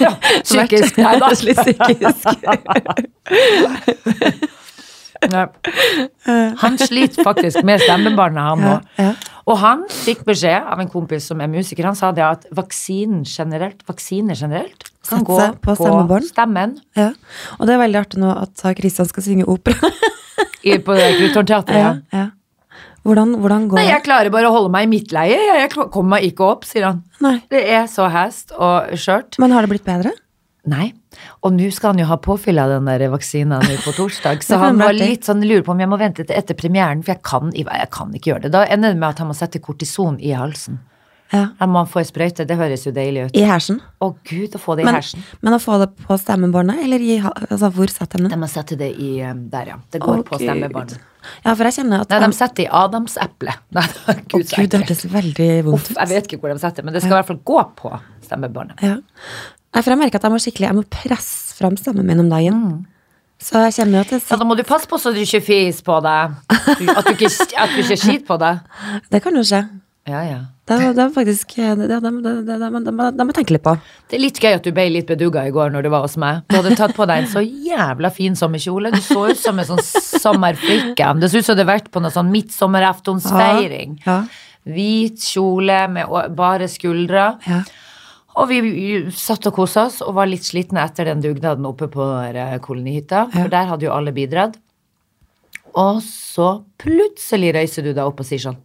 [0.00, 0.10] ja,
[0.42, 1.30] psykisk, nei da.
[1.46, 2.26] Litt psykisk.
[5.28, 5.46] Ja.
[6.62, 8.86] Han sliter faktisk med stemmebåndet, han Ja, òg.
[8.98, 9.10] ja.
[9.50, 13.24] Og han fikk beskjed av en kompis som er musiker, han sa det at vaksinen
[13.28, 17.10] generelt, vaksiner generelt kan gå på på, stemmen Ja.
[17.58, 19.90] Og det er veldig artig nå at Kristian skal synge opera.
[20.64, 21.94] i, på det ja, Ja.
[22.12, 22.26] ja.
[23.02, 23.92] Hvordan, hvordan går Nei, det?
[23.94, 25.38] jeg klarer bare å holde meg i mitt leie.
[25.56, 26.98] Jeg kommer meg ikke opp, sier han.
[27.24, 27.38] Nei.
[27.48, 29.38] Det er så hest og skjørt.
[29.40, 30.12] Men har det blitt bedre?
[30.68, 30.90] Nei.
[31.46, 34.58] Og nå skal han jo ha påfyll av den der vaksina nå på torsdag, så
[34.60, 37.22] han var litt sånn lurer på om jeg må vente til etter premieren, for jeg
[37.24, 38.52] kan, jeg kan ikke gjøre det.
[38.58, 40.82] Da ender det med at han må sette kortison i halsen.
[41.30, 41.44] Ja.
[41.60, 43.36] Han må få ei sprøyte, det høres jo deilig ut.
[43.38, 43.76] I hersen?
[44.02, 45.22] Å gud, å få det i Men, hersen.
[45.46, 48.38] men å få det på stemmebåndet, eller i altså, hvor setter de De det?
[48.42, 49.76] må sette det i um, Der, ja.
[49.94, 50.98] Det går Å, på stemmebåndet.
[51.44, 53.62] Ja, for jeg kjenner at Nei, de setter i adamseplet.
[53.78, 53.86] Nei,
[54.26, 55.96] gud, så Gud, det hørtes veldig vondt ut.
[56.00, 57.94] jeg vet ikke hvor de setter, men det skal i hvert fall gå på
[58.26, 58.82] stemmebåndet.
[58.90, 58.98] Ja.
[59.70, 62.30] Nei, for jeg merker at jeg må skikkelig Jeg må presse fram stemmen min om
[62.32, 62.62] dagen.
[62.64, 62.78] Mm.
[63.40, 65.40] Så jeg kjenner jo at det Ja, da må du passe på så du ikke
[65.46, 66.34] fis på deg.
[66.50, 68.58] At du ikke, at du ikke skiter på deg.
[69.12, 69.62] Det kan jo skje.
[70.08, 70.38] Ja, ja.
[70.66, 73.74] Det, er- faktisk Det, det, må- tenke litt på.
[74.08, 76.16] Det er litt gøy at du ble litt bedugga i går når du var hos
[76.20, 76.42] meg.
[76.48, 78.92] Du hadde tatt på deg en så jævla fin sommerkjole.
[78.94, 81.10] Du så ut som en sånn sommerflikke.
[81.20, 83.98] Det så ut som du hadde vært på noe sånn midtsommeraftonsfeiring.
[84.06, 84.22] Ja.
[84.68, 87.26] Hvit kjole med bare skuldre.
[87.48, 87.62] Ja.
[88.40, 88.60] Og vi
[89.12, 93.26] satt og kosa oss og var litt slitne etter den dugnaden oppe på der kolonihytta.
[93.34, 94.56] For der hadde jo alle bidratt.
[95.78, 96.48] Og så
[96.80, 98.58] plutselig røyser du deg opp og sier sånn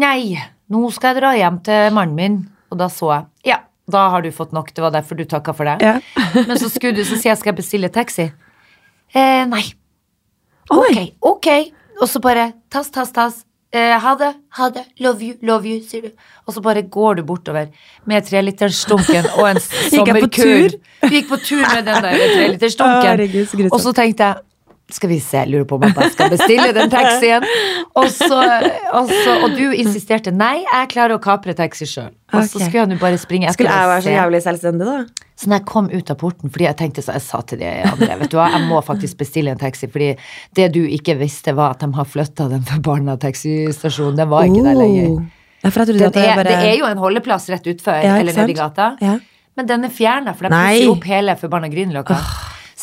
[0.00, 0.38] Nei,
[0.72, 2.38] nå skal jeg dra hjem til mannen min.
[2.72, 3.58] Og da så jeg Ja,
[3.90, 4.72] da har du fått nok.
[4.74, 5.76] Det var derfor du takka for det.
[5.84, 5.98] Ja.
[6.48, 8.30] Men så, skulle du, så sier jeg skal bestille taxi.
[9.14, 9.64] Eh, nei.
[10.74, 10.90] Oi.
[10.90, 10.98] Ok,
[11.34, 11.50] ok.
[12.00, 13.44] Og så bare tass, tass, tass.
[13.74, 14.84] Eh, ha det, ha det.
[15.02, 16.10] Love you, love you, sier du.
[16.46, 17.72] Og så bare går du bortover
[18.06, 20.28] med trelitersdunken og en Gikk på sommerkur.
[20.38, 21.10] tur?
[21.10, 23.70] Gikk på tur med den der trelitersdunken.
[23.72, 24.36] Og så tenkte jeg
[24.94, 27.44] skal vi se, lurer på om jeg skal bestille den taxien.
[27.94, 28.40] Og, så,
[28.90, 32.08] og, så, og du insisterte nei, jeg klarer å kapre taxi sjøl.
[32.34, 35.28] Og så skulle jeg nå bare springe etter Skulle jeg være så jævlig selvstendig, da?
[35.38, 37.70] Så når jeg kom ut av porten, fordi jeg tenkte så jeg sa til de
[37.86, 40.10] andre vet du hva, jeg må faktisk bestille en taxi, fordi
[40.58, 44.18] det du ikke visste, var at de har flytta den forbanna taxistasjonen.
[44.18, 45.12] Den var ikke der lenger.
[45.14, 45.44] Oh.
[45.64, 48.90] Ja, for er, bare det er jo en holdeplass rett utfor, Ja, eller nedi gata.
[49.00, 49.14] Ja.
[49.54, 52.18] Men den er fjerna, for de pusser opp hele forbanna Grünerløkka.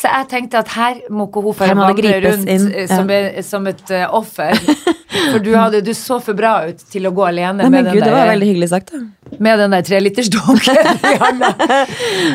[0.02, 2.86] Så jeg tenkte at her må ikke hun få vandre rundt eh, ja.
[2.90, 3.10] som,
[3.46, 4.58] som et uh, offer.
[5.12, 7.98] For du, hadde, du så for bra ut til å gå alene Nei, med den
[8.00, 8.94] det var der veldig hyggelig sagt,
[9.44, 10.78] med den der trelitersdunken
[11.12, 11.50] i handa.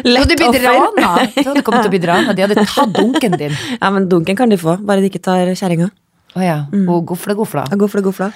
[0.06, 0.68] Du hadde blitt offer.
[0.68, 1.10] rana.
[1.34, 2.36] Du hadde kommet til å bli rana.
[2.38, 3.58] De hadde tatt dunken din.
[3.80, 5.90] Ja, men dunken kan de få, bare de ikke tar kjerringa.
[6.38, 6.58] Å ja.
[6.86, 7.66] Og gofle, gofla.
[7.74, 8.30] Ja, Gofla, gofla.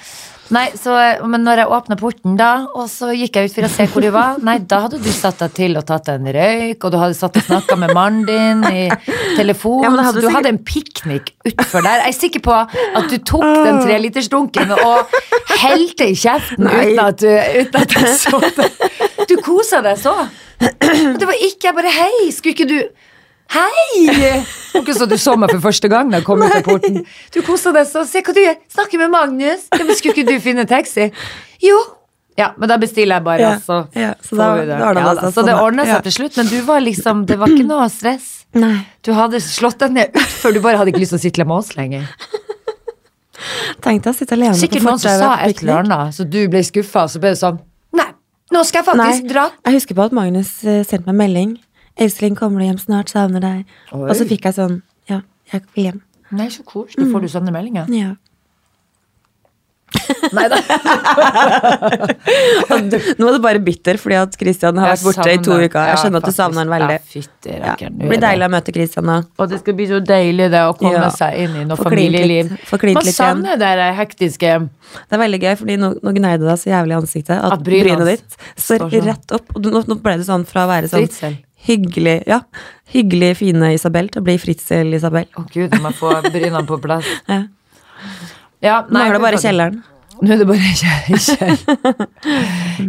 [0.50, 0.92] Nei, så,
[1.30, 4.02] men når jeg åpna porten da, og så gikk jeg ut for å se hvor
[4.04, 6.92] du var, nei, da hadde du satt deg til og tatt deg en røyk, og
[6.92, 8.82] du hadde satt og snakka med mannen din i
[9.38, 12.02] telefon, Ja, hadde så du sikkert- hadde en piknik utfor der.
[12.04, 15.14] Jeg er sikker på at du tok den trelitersdunken og
[15.62, 17.30] helte i kjeften uten at, du,
[17.62, 18.68] uten at jeg så det.
[19.30, 20.16] Du kosa deg så.
[21.20, 22.78] Det var ikke jeg bare Hei, skulle ikke du
[23.52, 24.06] Hei!
[24.08, 24.28] Det
[24.72, 27.02] var ikke så du så meg for første gang da jeg kom ut av porten.
[27.34, 28.04] Du kosa deg så.
[28.08, 28.54] Se hva du gjør.
[28.72, 29.66] Snakker med Magnus.
[29.74, 31.10] Ja, men skulle ikke du finne taxi?
[31.60, 31.76] Jo.
[32.40, 34.68] Ja, men da bestiller jeg bare, Ja, så ja, så da- det.
[34.70, 36.80] da ordnet Ja, da, seg Så det sånn, ordna seg til slutt, men du var
[36.80, 38.30] liksom Det var ikke noe stress.
[38.56, 38.86] Nei.
[39.04, 41.56] Du hadde slått deg ned utfor, du bare hadde ikke lyst til å sitte med
[41.58, 42.08] oss lenger.
[43.84, 46.62] Tenkte jeg å sitte alene Sikkert noen som sa et eller annet, så du ble
[46.64, 47.60] skuffa, så ble det sånn
[47.92, 48.08] Nei,
[48.54, 49.44] nå skal jeg Nei, faktisk dra.
[49.66, 51.52] jeg husker på at Magnus eh, sendte meg melding.
[51.98, 53.08] 'Elsling, kommer du hjem snart?
[53.12, 54.08] Savner deg.' Oi.
[54.08, 55.20] Og så fikk jeg sånn Ja,
[55.52, 56.00] jeg vil hjem.
[56.32, 57.10] Nei, så koselig.
[57.12, 57.86] Får du sånne meldinger?
[57.92, 58.14] Ja.
[60.32, 60.56] Nei da.
[63.18, 65.90] Nå er du bare bitter fordi at Christian har vært borte i to uker.
[65.90, 66.96] Jeg skjønner at du savner han veldig.
[66.96, 67.74] Ja, fytti Ja.
[67.76, 69.18] Det blir deilig å møte Christian da.
[69.36, 71.10] Og det skal bli så deilig det å komme Ja.
[71.12, 72.56] seg inn i noe familieliv.
[72.82, 74.52] Man savner det der hektiske
[74.92, 77.52] Det er veldig gøy, fordi nå, nå gnei det deg så jævlig i ansiktet at,
[77.52, 79.06] At brynet ditt står står sånn.
[79.06, 79.46] rett opp.
[79.56, 81.36] Og nå, nå ble det sånn fra å være sånn Fritzel.
[81.66, 82.40] Hyggelig, ja,
[82.92, 85.26] hyggelig fine Isabel til å bli Fritzel-Isabel.
[85.38, 87.08] Å gud, jeg må få brynene på plass.
[87.32, 87.40] Ja.
[88.62, 89.76] Ja, nei, Mangler bare faktisk- kjelleren.
[90.22, 91.18] Nå er det bare kjelleren.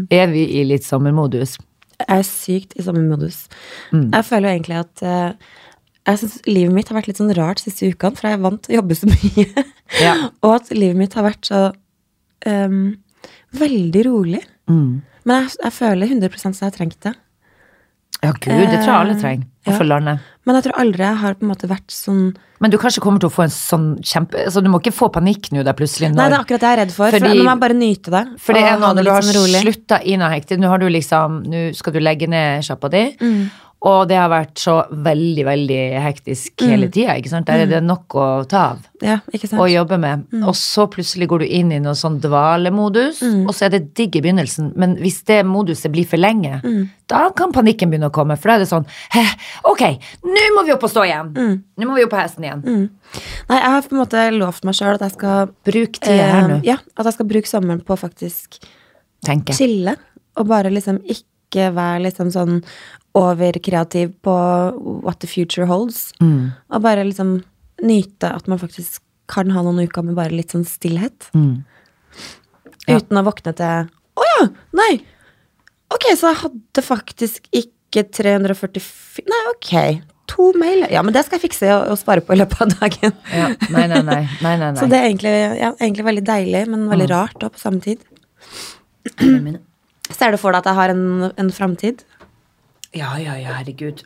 [0.21, 1.51] er vi i litt sommermodus?
[1.97, 3.37] Jeg er sykt i sommermodus.
[3.93, 4.09] Mm.
[4.13, 5.31] Jeg føler jo egentlig at uh,
[6.09, 8.61] jeg synes livet mitt har vært litt sånn rart siste ukene, for jeg er vant
[8.65, 9.65] til å jobbe så mye.
[10.01, 10.13] Ja.
[10.43, 11.61] Og at livet mitt har vært så
[12.49, 12.81] um,
[13.57, 14.43] veldig rolig.
[14.69, 14.91] Mm.
[15.23, 17.15] Men jeg, jeg føler 100 så jeg har trengt det.
[18.23, 19.49] Ja, gud, det tror jeg alle trenger.
[19.63, 19.71] Ja.
[19.71, 20.17] Å få lande.
[20.43, 22.23] Men jeg tror aldri jeg har på en måte vært sånn
[22.59, 24.39] Men du kanskje kommer til å få en sånn kjempe...
[24.43, 26.09] Altså, du må ikke få panikk nå der plutselig.
[26.11, 27.11] Nei, det er akkurat det jeg er redd for.
[27.11, 28.23] Fordi- for nå må jeg bare nyte det.
[28.39, 30.59] for det er nå når du har sånn slutta i noe hektisk.
[30.63, 33.03] Nå har du liksom Nå skal du legge ned sjappa di.
[33.19, 33.51] Mm.
[33.83, 36.69] Og det har vært så veldig, veldig hektisk Mm.
[36.71, 37.45] hele tida, ikke sant.
[37.49, 38.77] Der er det nok å ta av.
[39.01, 39.59] Ja, ikke sant?
[39.59, 40.21] å jobbe med.
[40.31, 40.45] Mm.
[40.47, 44.15] Og så plutselig går du inn i noe sånn dvalemodus, og så er det digg
[44.15, 46.89] i begynnelsen, men hvis det moduset blir for lenge, Mm.
[47.09, 49.25] da kan panikken begynne å komme, for da er det sånn «Hæ,
[49.65, 49.81] Ok,
[50.23, 51.33] nå må vi opp og stå igjen!
[51.33, 51.63] Mm.
[51.77, 52.63] Nå må vi opp på hesten igjen.
[53.49, 56.43] Nei, jeg har på en måte lovt meg sjøl at jeg skal Bruk tida her
[56.43, 58.59] eh, nå, Ja, at jeg skal bruke sommeren på faktisk
[59.25, 59.51] Tenke.
[59.53, 59.97] chille.
[60.37, 61.23] Og bare liksom ikke
[61.55, 62.59] være liksom sånn
[63.17, 64.35] overkreativ på
[65.05, 66.11] what the future holds.
[66.21, 66.53] Mm.
[66.73, 67.41] Og bare liksom
[67.83, 71.29] nyte at man faktisk kan ha noen uker med bare litt sånn stillhet.
[71.37, 71.63] Mm.
[72.87, 72.97] Ja.
[72.99, 74.47] Uten å våkne til Å ja!
[74.75, 74.91] Nei!
[75.93, 79.71] Ok, så jeg hadde faktisk ikke 344 Nei, ok.
[80.33, 80.85] To mail.
[80.91, 83.13] Ja, men det skal jeg fikse og, og spare på i løpet av dagen.
[83.31, 83.49] Ja.
[83.73, 84.21] Nei, nei, nei.
[84.41, 87.61] nei, nei, Så det er egentlig, ja, egentlig veldig deilig, men veldig rart da, på
[87.61, 88.03] samme tid.
[90.11, 92.03] Ser du for deg at jeg har en, en framtid?
[92.93, 94.03] Ja, ja, ja, herregud.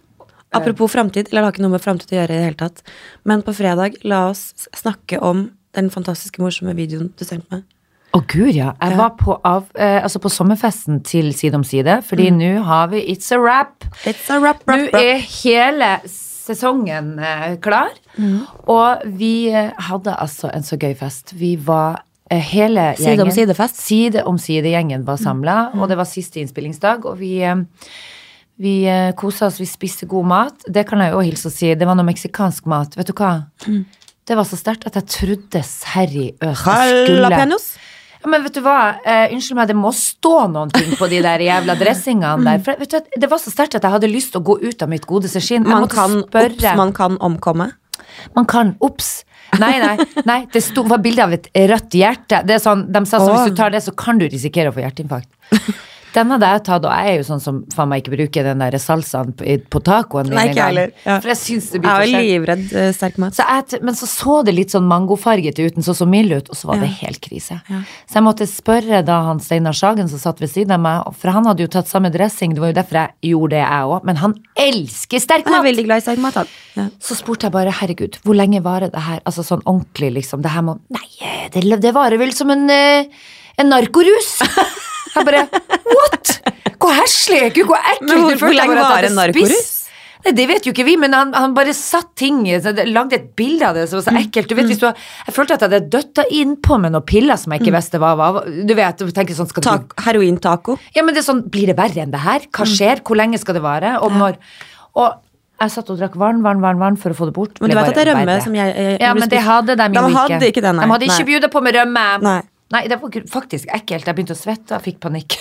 [0.56, 2.84] Apropos framtid, eller det har ikke noe med framtid å gjøre i det hele tatt.
[3.28, 7.66] Men på fredag, la oss snakke om den fantastiske morsomme videoen du sendte meg.
[8.16, 8.72] Å gud, ja.
[8.82, 8.98] Jeg Ja.
[8.98, 12.38] var på, av, eh, altså på sommerfesten til Side om side, fordi Mm.
[12.40, 13.84] nå har vi It's a Wrap.
[14.06, 14.94] It's a wrap, wrap, wrap.
[14.94, 17.90] Nå er hele sesongen eh, klar,
[18.68, 21.34] og vi eh, hadde altså en så gøy fest.
[21.36, 22.00] Vi var
[22.36, 23.82] hele Side om gjengen side-fest.
[23.82, 27.64] Side om side-gjengen var samla, og det var siste innspillingsdag, og vi eh,
[28.58, 30.64] vi eh, kosa oss, vi spiste god mat.
[30.66, 31.70] Det kan jeg jo hilse å si.
[31.78, 32.98] Det var noe meksikansk mat.
[32.98, 33.36] Vet du hva?
[34.28, 37.30] Det var så sterkt at jeg trodde seriøst Øst skulle
[38.18, 41.20] ja, men vet du hva, eh, unnskyld meg, det må stå noen ting på de
[41.24, 42.64] der jævla dressingene der.
[42.66, 44.82] For vet du, det var så sterkt at jeg hadde lyst til å gå ut
[44.84, 45.68] av mitt godeste skinn.
[45.68, 47.70] Man kan, ops, man kan omkomme.
[48.38, 49.22] Man kan, ops.
[49.62, 49.96] Nei, nei,
[50.28, 52.42] nei, det sto, var bilde av et rødt hjerte.
[52.48, 54.76] Det er sånn, de sa sånn, hvis du tar det, så kan du risikere å
[54.76, 55.32] få hjerteinfarkt.
[56.16, 58.62] Den hadde jeg tatt, og jeg er jo sånn som faen meg ikke bruker den
[58.64, 60.94] der salsaen på, på tacoen Nei, ikke heller.
[61.04, 61.18] Ja.
[61.24, 63.36] For jeg syns det blir er for jo er livredd eh, sterk mat.
[63.38, 66.52] Så jeg, men så så det litt sånn mangofarget ut, den så så mild ut,
[66.54, 67.60] og så var det helt krise.
[67.70, 67.82] Ja.
[68.08, 71.34] Så jeg måtte spørre da han Steinar Sagen som satt ved siden av meg, for
[71.36, 74.10] han hadde jo tatt samme dressing, det var jo derfor jeg gjorde det jeg òg,
[74.10, 75.70] men han elsker sterk Jeg er mat!
[75.70, 76.42] veldig glad i sterk mat.
[76.42, 76.52] han.
[76.78, 76.90] Ja.
[77.04, 79.22] Så spurte jeg bare, herregud, hvor lenge varer det her?
[79.28, 80.42] Altså sånn ordentlig, liksom.
[80.46, 83.10] Det her må Nei, eh, det, det varer vel som en, eh,
[83.58, 84.38] en narkorus.
[85.18, 85.48] Jeg bare
[85.98, 86.36] What?!
[86.78, 87.42] Hvor heslig!
[87.56, 88.08] Gud, hvor ekkelt!
[88.12, 89.74] Men hvor, hvor lenge var det en narkorus?
[90.26, 93.28] Nei, det vet jo ikke vi, men han, han bare satt ting så Lagde et
[93.38, 94.50] bilde av det som var så ekkelt.
[94.50, 97.54] Du vet, hvis du jeg følte at jeg hadde døtta innpå med noen piller som
[97.54, 98.42] jeg ikke visste hva var.
[98.48, 100.78] Du vet, du tenker sånn skal du Heroin-taco.
[100.98, 102.50] Ja, men det er sånn, blir det verre enn det her?
[102.50, 103.04] Hva skjer?
[103.08, 103.98] Hvor lenge skal det vare?
[104.04, 104.42] Og når
[104.98, 105.24] Og
[105.62, 107.58] jeg satt og drakk vann, vann, vann, vann for å få det bort.
[107.62, 108.44] Men du vet at det er rømme verre.
[108.46, 110.86] som jeg, jeg Ja, men det hadde de jo De hadde ikke det, nei.
[110.86, 112.06] De hadde ikke bjudet på med rømme.
[112.26, 112.40] Nei.
[112.74, 114.08] Det var faktisk ekkelt.
[114.08, 115.38] Jeg begynte å svette og fikk panikk.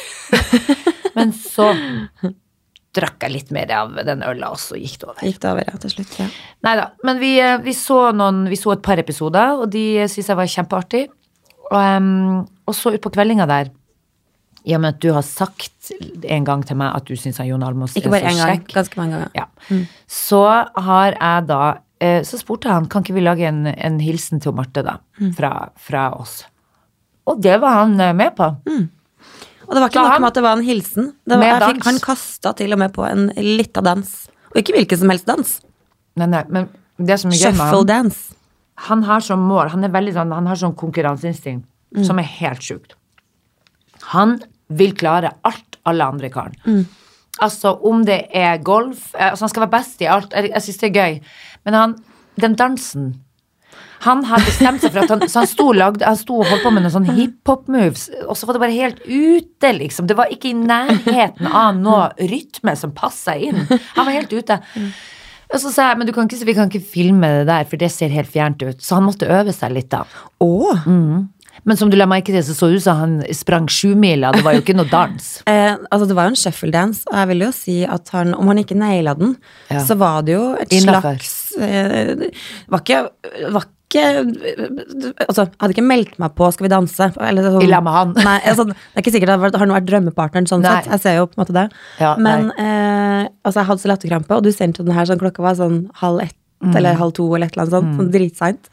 [1.16, 1.72] men så
[2.96, 5.24] drakk jeg litt mer av den øla, og så gikk det over.
[5.26, 6.18] Gikk det over, ja, til slutt.
[6.22, 6.28] Ja.
[6.66, 6.90] Nei da.
[7.06, 10.38] Men vi, eh, vi, så noen, vi så et par episoder, og de syns jeg
[10.38, 11.02] var kjempeartig.
[11.66, 13.74] Og, um, og så utpå kveldinga der
[14.74, 15.92] og med at du har sagt
[16.26, 19.14] en gang til meg at du syns Jon Almaas Ikke bare én gang, ganske mange
[19.14, 19.30] ganger.
[19.36, 19.78] Ja.
[20.10, 20.42] Så
[20.88, 21.60] har jeg da
[22.02, 24.98] eh, Så spurte han kan ikke vi lage en, en hilsen til Marte, da.
[25.38, 26.40] Fra, fra oss.
[27.26, 28.50] Og det var han eh, med på.
[29.66, 31.12] Og det var ikke nok med at det var en hilsen.
[31.26, 34.10] Det var, fikk, han kasta til og med på en lita dans.
[34.52, 35.54] Og ikke hvilken som helst dans.
[36.16, 38.36] Nei, nei, men det som er gøy med han, dance.
[38.88, 41.66] han har som mål Han er veldig sånn, han har sånn konkurranseinstinkt
[42.06, 42.94] som er helt sjukt.
[44.12, 46.54] Han vil klare alt alle andre kan.
[47.42, 50.32] Altså om det er golf eh, altså Han skal være best i alt.
[50.32, 51.18] Jeg, jeg syns det er gøy.
[51.68, 51.94] Men han,
[52.40, 53.10] den dansen
[54.06, 56.64] han har bestemt seg for at han, så han sto, lagde, han sto og holdt
[56.66, 60.06] på med noen sånne hiphop-moves, og så var det bare helt ute, liksom.
[60.10, 63.62] Det var ikke i nærheten av noe rytme som passa inn.
[63.96, 64.60] Han var helt ute.
[65.46, 67.78] Og så sa jeg men du kan ikke, vi kan ikke filme det der, for
[67.80, 68.80] det ser helt fjernt ut.
[68.82, 70.04] Så han måtte øve seg litt, da.
[70.42, 70.50] Å!
[71.64, 74.32] Men som du la merke til, så så ut som han sprang sjumila.
[74.36, 75.30] Det var jo ikke noe dans.
[75.46, 78.34] Eh, altså det var jo en shuffle dance, og jeg vil jo si at han,
[78.34, 79.36] om han ikke naila den,
[79.70, 79.80] Ja.
[79.86, 81.16] så var det jo et Innenfor.
[81.16, 82.30] slags eh,
[82.68, 83.00] Var ikke,
[83.54, 83.72] var ikke
[85.28, 87.06] Altså, jeg hadde ikke meldt meg på Skal vi danse.
[87.22, 88.14] Eller sånn, I lag med han.
[88.18, 90.72] Nei, altså, det er ikke sikkert at han har vært drømmepartneren sånn Nei.
[90.82, 90.90] sett.
[90.96, 91.66] Jeg ser jo på en måte det.
[92.02, 95.22] Ja, Men eh, altså, jeg hadde så latterkrampe, og du sendte jo den her sånn
[95.22, 96.72] klokka var sånn halv ett Mm.
[96.74, 97.96] eller halv to eller et eller annet sånt.
[98.00, 98.68] Sånn dritseint.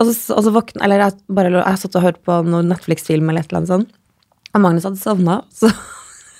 [0.00, 3.28] Og så, og så våkna Eller jeg bare jeg satt og hørte på noen Netflix-film
[3.28, 3.96] eller et eller annet sånt.
[4.54, 5.70] Og Magnus hadde sovna, så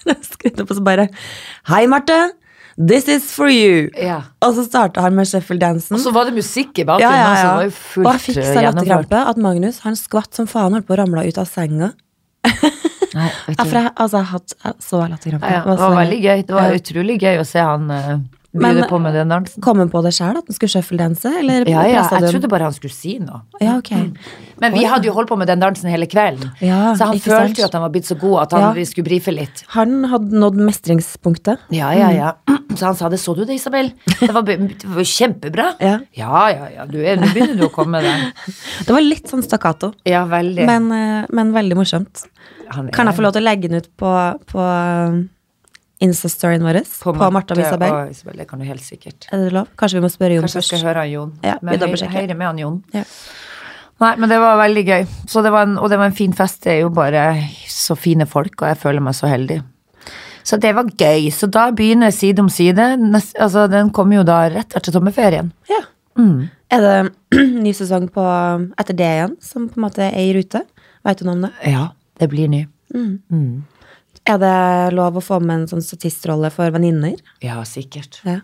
[0.09, 1.09] jeg skrudde opp og så bare
[1.70, 2.20] Hei, Marte!
[2.81, 3.90] This is for you!
[3.99, 4.23] Ja.
[4.46, 5.99] Og så starta han med Sheffield-dansen.
[5.99, 7.66] Og så var det musikk i bakgrunnen, ja, ja, ja.
[7.66, 10.96] det Og jeg fikk eh, så latterkrampe at Magnus han skvatt som faen, holdt på
[10.96, 11.90] å ramle ut av senga.
[12.46, 15.51] Nei, Ja, jeg, altså, jeg jeg så latterkrampe.
[15.51, 16.44] Ja, ja, det var veldig gøy.
[16.46, 16.79] Det var Ja.
[16.81, 18.14] utrolig gøy å se han uh,
[18.52, 19.62] Men- på med den dansen.
[19.62, 21.30] Kom han på det sjøl, at han skulle shuffle-danse?
[21.70, 23.42] Ja, ja, jeg trodde bare han skulle si noe.
[23.60, 23.90] Ja, ok.
[24.60, 26.50] Men vi hadde jo holdt på med den dansen hele kvelden.
[26.60, 27.58] Ja, så han følte sant?
[27.58, 29.62] jo at han var blitt så god at han, skulle brife litt.
[29.76, 31.58] Han hadde nådd mestringspunktet.
[31.70, 32.32] Ja, ja, ja.
[32.74, 33.20] Så han sa det.
[33.20, 33.92] Så du det, Isabel?
[34.18, 35.68] Det var, det var kjempebra.
[35.80, 35.98] Ja.
[36.12, 36.84] ja, ja.
[36.84, 38.30] nå begynner du å komme der.
[38.86, 40.66] Det var litt sånn stakkato, Ja, veldig.
[40.66, 42.26] men, eh, men veldig morsomt.
[42.70, 44.10] Han Kan jeg få lov til å legge den ut på,
[44.50, 44.64] på
[46.00, 46.80] Insta-storyen vår?
[47.04, 47.92] På, Martha og Isabel?
[47.92, 48.38] og Isabel.
[48.40, 49.26] Det kan du helt sikkert.
[49.32, 49.68] Er det lov?
[49.76, 50.78] Kanskje vi må spørre Jon Kanskje jeg først?
[50.78, 51.32] skal høre Jon.
[51.44, 52.20] Ja, vi men dobbeltsjekker.
[52.22, 52.78] høyre med han Jon.
[52.96, 53.04] Ja.
[54.00, 55.02] Nei, men det var veldig gøy.
[55.28, 56.62] Så det var en, og det var en fin fest.
[56.64, 57.24] Det er jo bare
[57.68, 59.60] så fine folk, og jeg føler meg så heldig.
[60.42, 61.28] Så det var gøy.
[61.36, 62.96] Så da begynner Side om side.
[62.96, 65.52] Nest, altså, den kommer jo da rett etter sommerferien.
[65.68, 65.82] Ja.
[66.70, 67.12] Er det
[67.64, 68.24] ny sesong på
[68.80, 70.64] etter det igjen, som på en måte er i rute?
[71.04, 71.52] Veit du noe om det?
[71.68, 72.64] Ja, det blir ny.
[74.28, 74.54] Er det
[74.94, 77.16] lov å få med en sånn statistrolle for venninner?
[77.44, 78.20] Ja, sikkert.
[78.26, 78.40] Ja.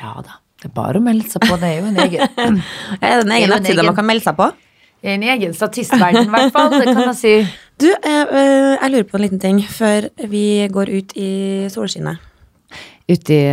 [0.00, 0.38] Ja da.
[0.60, 1.56] Det er bare å melde seg på.
[1.60, 2.60] Det er jo en egen,
[3.00, 4.50] Er det en egen nettside man kan melde seg på?
[5.02, 6.74] en egen statistverden, i hvert fall.
[6.76, 7.34] Det kan man si.
[7.80, 11.30] Du, eh, eh, jeg lurer på en liten ting før vi går ut i
[11.72, 12.20] solskinnet.
[13.10, 13.46] Ute i,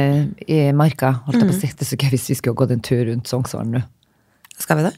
[0.53, 1.69] i marka, holdt jeg på å si.
[1.71, 3.85] Det er så gøy hvis vi skulle gått en tur rundt Sognsvann nå.
[4.59, 4.93] Skal vi det?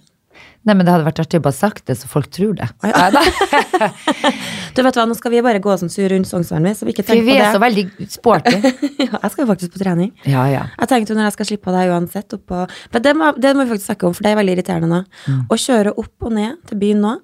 [0.67, 2.67] Nei, men det hadde vært artig å bare sagt det, så folk tror det.
[2.83, 3.09] Ja.
[4.75, 6.93] Du vet hva, Nå skal vi bare gå sånn sur rundt Sognsvann, vi, så vi
[6.93, 8.53] ikke tenker vi på er så veldig sporty.
[9.05, 10.11] ja, jeg skal jo faktisk på trening.
[10.29, 10.61] Ja, ja.
[10.77, 12.61] Jeg tenkte jo når jeg skal slippe deg uansett oppå
[12.93, 15.01] Men det må, det må vi faktisk snakke om, for det er veldig irriterende nå.
[15.25, 15.41] Mm.
[15.49, 17.15] Å kjøre opp og ned til byen nå,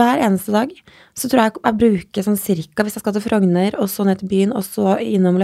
[0.00, 0.72] hver eneste dag,
[1.14, 4.22] så tror jeg jeg bruker sånn cirka, hvis jeg skal til Frogner, og så ned
[4.22, 5.42] til byen, og så innom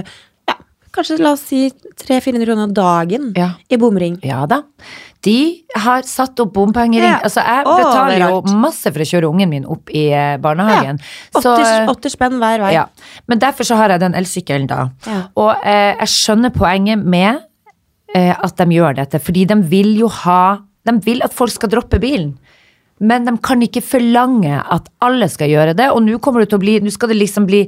[0.96, 3.50] kanskje la oss si 300-400 kroner dagen Ja.
[3.70, 4.18] i bomring.
[4.24, 4.62] Ja da.
[5.26, 7.02] De har satt opp bompengering.
[7.08, 7.18] Ja.
[7.24, 11.00] Altså, jeg betaler jo masse for å kjøre ungen min opp i eh, barnehagen.
[11.34, 12.72] Ja, Så, 80, 80 spenn hver vei.
[12.76, 12.84] ja.
[13.26, 14.88] Men derfor så har jeg den elsykkelen, da.
[15.06, 15.22] Ja.
[15.36, 17.40] Og eh, jeg skjønner poenget med
[18.14, 21.68] eh, at de gjør dette, fordi de vil jo ha De vil at folk skal
[21.72, 22.36] droppe bilen.
[23.02, 26.60] Men de kan ikke forlange at alle skal gjøre det, og nå kommer det til
[26.60, 27.64] å bli Nå skal det liksom bli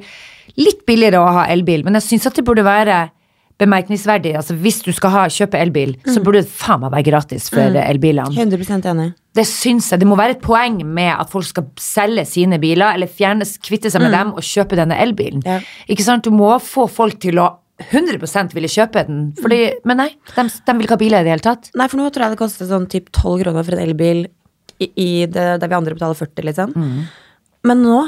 [0.56, 3.10] litt billigere å ha elbil, men jeg syns at det burde være
[3.58, 4.34] bemerkningsverdig.
[4.38, 7.62] Altså Hvis du skal ha, kjøpe elbil, så burde det faen meg være gratis for
[7.74, 7.80] mm.
[7.82, 8.34] elbilene.
[8.34, 9.08] 100% enig.
[9.38, 10.02] Det syns jeg.
[10.02, 13.90] Det må være et poeng med at folk skal selge sine biler, eller fjernes, kvitte
[13.92, 15.42] seg med dem og kjøpe denne elbilen.
[15.46, 15.58] Ja.
[15.90, 16.26] Ikke sant?
[16.26, 19.20] Du må få folk til å 100% ville kjøpe den.
[19.38, 21.70] Fordi, men nei, de, de vil ikke ha biler i det hele tatt.
[21.78, 24.24] Nei, for nå tror jeg det koster sånn typ 12 kroner for en elbil
[24.82, 26.74] i, i det, der vi andre betaler 40, liksom.
[26.74, 27.04] Mm.
[27.70, 28.00] Men nå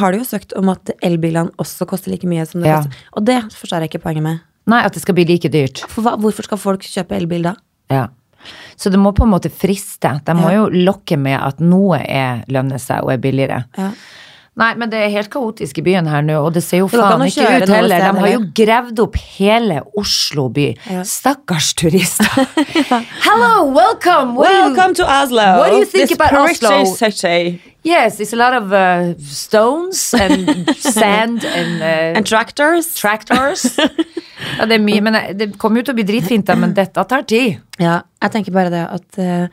[0.00, 2.80] har de jo søkt om at elbilene også koster like mye som det Ja.
[2.80, 3.04] koster.
[3.12, 4.40] Og det forstår jeg ikke poenget med.
[4.70, 5.82] Nei, at det skal bli like dyrt.
[5.96, 7.54] Hva, hvorfor skal folk kjøpe elbil da?
[7.90, 8.06] Ja.
[8.78, 10.20] Så det må på en måte friste.
[10.26, 10.62] De må Ja.
[10.62, 13.64] jo lokke med at noe er lønner seg og er billigere.
[13.78, 13.90] Ja.
[14.54, 16.98] Nei, men det er helt kaotisk i byen her nå, og det ser jo Det
[17.00, 17.98] faen ikke ut heller.
[18.12, 20.66] De har jo gravd opp hele Oslo by.
[20.90, 21.02] Ja.
[21.08, 22.28] Stakkars turister.
[23.26, 24.34] Hello, welcome!
[24.36, 25.56] What you- to Oslo!
[25.58, 26.84] What do you think this about Oslo?
[26.84, 27.62] city.
[27.84, 32.94] Yes, it's a lot of uh, stones and sand and, uh, And tractors.
[32.94, 33.66] tractors.
[34.58, 37.02] Ja, det er mye, men det kommer jo til å bli dritfint, da, men dette
[37.06, 37.60] tar tid.
[37.78, 39.46] ja, jeg tenker bare det at uh,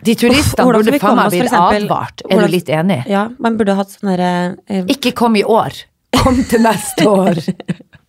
[0.00, 2.22] De turistene oh, burde faen meg blitt advart.
[2.24, 2.96] Er hvordan- du litt enig?
[3.12, 4.30] Ja, man burde hatt sånn derre
[4.66, 5.76] eh, Ikke kom i år.
[6.16, 7.42] Kom til neste år.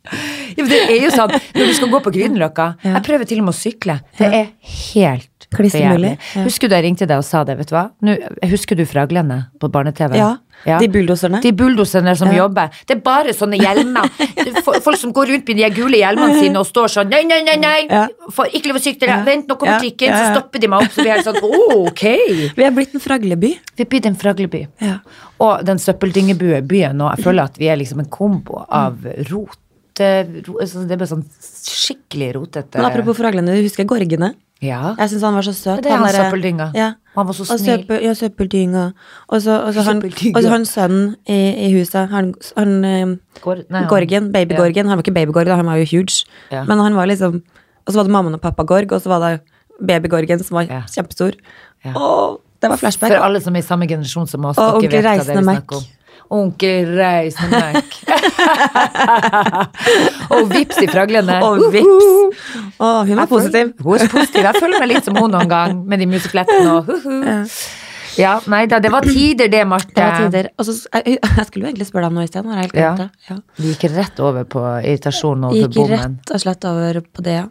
[0.10, 2.96] Ja, men det er jo sånn, når du skal gå på Grünerløkka Ja.
[2.96, 4.00] Jeg prøver til og med å sykle.
[4.18, 4.48] Det er
[4.96, 6.44] helt Kliss for ja.
[6.46, 7.88] Husker du jeg ringte deg og sa det, vet du hva?
[8.06, 8.14] Nå,
[8.52, 10.14] husker du Fraglene på barne-TV?
[10.20, 10.36] Ja,
[10.78, 11.40] de bulldoserne.
[11.42, 12.44] De bulldoserne som Ja.
[12.44, 12.70] jobber.
[12.86, 14.10] Det er bare sånne hjelmer.
[14.86, 17.56] Folk som går rundt med de gule hjelmene sine og står sånn Nei, nei, nei,
[17.58, 17.88] nei!
[17.90, 18.04] Ja.
[18.36, 19.08] Får ikke lov å sykle.
[19.10, 19.24] Ja.
[19.26, 20.12] Vent, nå kommer trikken.
[20.12, 20.28] ja, ja.
[20.28, 22.04] Så stopper de meg opp, så blir jeg sånn Å, ok!
[22.60, 23.54] Vi er blitt en fragleby.
[23.74, 24.62] Vi er blitt en fragleby.
[24.84, 25.00] Ja.
[25.40, 29.58] Og den søppeldyngebyen og jeg føler at vi er liksom en kombo av rot
[30.00, 34.30] altså Det er bare sånn skikkelig rotete Men apropos fraglene, du husker Gorgene?
[34.62, 34.96] Ja.
[35.00, 35.84] Jeg syns han var så søt.
[35.84, 36.66] Det er han han søppeldynga.
[36.76, 36.88] Ja.
[37.16, 38.82] Han var så Og søppel, ja, søppeldynga.
[39.30, 39.54] Og så
[39.86, 40.02] han,
[40.52, 41.38] han sønnen i,
[41.68, 44.88] i huset, han, han eh, Gor- nei, Gorgen, baby-Gorgen.
[44.92, 46.26] Han var ikke baby-Gorg, han var jo huge.
[46.52, 46.66] Ja.
[46.68, 47.42] Men han var liksom
[47.88, 49.40] Og så var det mammaen og pappa Gorg, og så var det
[49.88, 50.82] baby-Gorgen som var Ja.
[50.92, 51.32] kjempestor.
[51.86, 51.94] Ja.
[51.96, 53.14] Og det var flashback.
[53.16, 55.64] For alle som er i samme generasjon som oss, Og onkel Reisende Mac.
[56.30, 58.04] Onkel Reisende Mac.
[60.34, 61.40] og vips i fraglene.
[61.46, 62.40] Og vips.
[62.80, 63.66] Å, hun var positiv.
[63.84, 64.42] Hun er positiv.
[64.46, 67.46] Jeg føler meg litt som hun noen gang, med de museflettene og uh -huh.
[68.20, 69.94] Ja, nei da, det var tider det, Marte.
[69.96, 70.50] Det var tider.
[70.60, 72.44] Og så, jeg, jeg skulle jo egentlig spørre deg om noe i sted.
[72.46, 72.96] nå har jeg helt Ja.
[72.96, 73.10] glemt det.
[73.30, 73.36] Ja.
[73.58, 76.00] Vi gikk rett over på irritasjon over Gikk bommen.
[76.00, 77.46] rett og slett over på det, ja.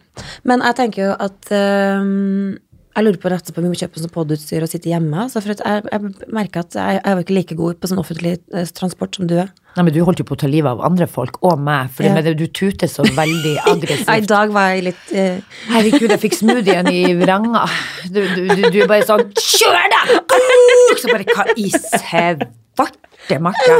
[0.44, 2.58] Men jeg tenker jo at um,
[2.96, 5.16] Jeg lurer på rett på om vi må kjøpe sånn podutstyr og sitte hjemme.
[5.22, 6.00] Altså for jeg, jeg
[6.34, 9.38] merker at jeg, jeg var ikke like god på sånn offentlig eh, transport som du
[9.38, 9.48] er.
[9.78, 12.06] Nei, men Du holdt jo på å ta livet av andre folk, og meg, for
[12.08, 12.34] Ja.
[12.34, 15.38] du tuter så veldig Ja, I dag var jeg litt uh...
[15.70, 17.62] Herregud, jeg fikk smoothien i vranga.
[18.10, 19.94] Du, du, du, du er bare sånn Kjør!
[20.34, 23.78] Uh, Så bare Hva i svarte Marte?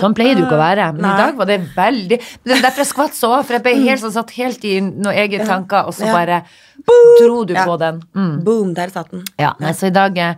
[0.00, 2.82] Sånn pleier du ikke å være, men i dag var det veldig Det er derfor
[2.82, 5.96] jeg skvatt så, for jeg ble helt sånn satt helt i noen egne tanker, og
[5.96, 6.42] så bare
[6.84, 8.02] bare dro du på den.
[8.16, 8.34] Mm.
[8.44, 9.24] Boom, der satt den.
[9.40, 10.34] Ja, nei, så i dag eh,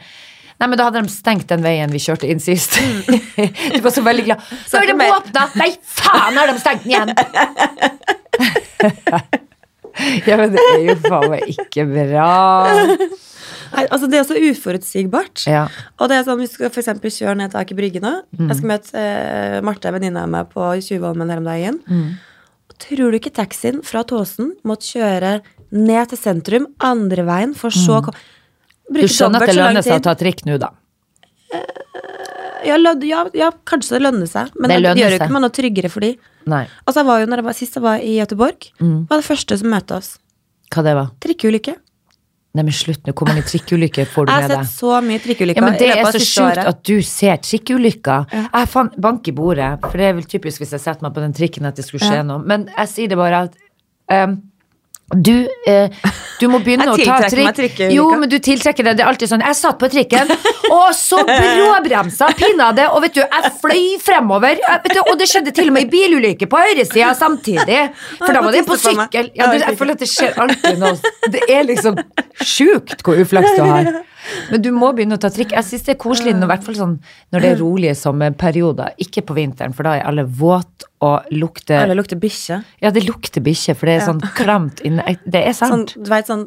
[0.57, 2.79] Nei, men da hadde de stengt den veien vi kjørte inn sist.
[3.75, 4.41] du var så veldig glad.
[4.65, 5.43] Så er de åpna!
[5.61, 7.11] Nei, faen, har de stengt den igjen!
[10.29, 12.31] ja, men det er jo faen meg ikke bra.
[13.75, 15.47] Nei, altså Det er så uforutsigbart.
[15.51, 15.67] Ja.
[16.01, 18.15] Og det er sånn, Vi skal for eksempel kjøre ned til Aker Brygge nå.
[18.39, 18.47] Mm.
[18.47, 21.77] Jeg skal møte eh, Marte, venninna av meg, på Tjuvholmen her om dagen.
[21.85, 22.09] Mm.
[22.71, 25.33] Og Tror du ikke taxien fra Tåsen måtte kjøre
[25.77, 28.15] ned til sentrum andre veien, for så å
[28.93, 30.71] Du skjønner at det lønner seg å ta trikk nå, da.
[32.67, 35.43] Ja, lød, ja, ja, kanskje det lønner seg, men Det det, gjør jo ikke meg
[35.45, 36.13] noe tryggere for de.
[36.51, 36.65] Nei.
[36.87, 39.07] Altså, jeg var jo, når jeg var, Sist jeg var i Göteborg, Mm.
[39.11, 40.19] var det første som møtte oss.
[40.75, 41.11] Hva det var?
[41.21, 41.75] Trikkeulykke.
[42.57, 43.13] Nei, men slutt nå.
[43.13, 44.51] Hvor mange trikkeulykker får du med deg?
[44.51, 47.37] Jeg har sett så mye trikkeulykker Ja, men Det er så sjukt at du ser
[47.37, 48.27] trikkeulykker.
[48.33, 51.21] Jeg fant bank i bordet, for det er vel typisk hvis jeg setter meg på
[51.23, 52.23] den trikken at det skulle skje Ja.
[52.27, 52.39] noe.
[52.43, 53.55] Men jeg sier det bare at
[54.11, 54.41] ehm,
[55.15, 55.91] du, eh,
[56.41, 57.53] du må begynne å ta trikk.
[57.55, 57.93] trikkeulykker.
[57.95, 58.97] Jo, men du tiltrekker deg.
[58.99, 60.33] Det er alltid sånn Jeg satt på trikken,
[60.67, 64.59] og så bråbremsa pinadø, og vet du, jeg fløy fremover.
[64.59, 67.85] Vet du, og det skjedde til og med ei bilulykke på høyresida samtidig.
[68.19, 69.31] For da var det på sykkel.
[69.39, 71.15] Ja, du, jeg føler at det skjer alltid noe.
[71.31, 72.03] Det er liksom
[72.43, 73.95] sjukt hvor uflaks du har.
[74.51, 75.53] Men du må begynne å ta trikk.
[75.57, 76.95] Jeg synes det er koselig når, hvert fall sånn,
[77.35, 78.95] når det er rolige sommerperioder.
[79.03, 82.63] Ikke på vinteren, for da er alle våte og lukter Alle lukter bikkje.
[82.83, 85.05] Ja, det lukter bikkje, for det er sånn klamt inne.
[85.27, 85.95] Det er Sånn, sant.
[86.01, 86.47] du vet, sånn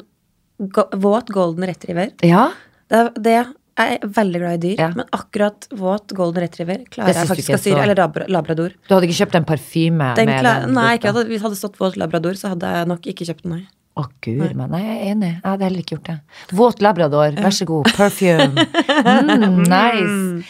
[0.74, 2.12] go våt golden retriever.
[2.26, 2.50] Ja.
[2.90, 3.38] Det, det
[3.80, 4.88] jeg er veldig glad i dyr, Ja.
[4.94, 7.78] men akkurat våt golden retriever klarer jeg faktisk å styre.
[7.78, 8.74] er Eller labrador.
[8.88, 11.56] Du hadde ikke kjøpt en parfyme Den med den nei, ikke hadde, hvis det hadde
[11.56, 13.52] stått våt labrador, så hadde jeg nok ikke kjøpt den.
[13.52, 13.66] Nei.
[13.98, 15.28] Å, gud, men nei, jeg er enig.
[15.34, 16.14] Jeg hadde heller ikke gjort det.
[16.56, 17.88] Våt labrador, vær så god.
[17.96, 18.64] Perfume.
[18.86, 20.44] Mm, nice.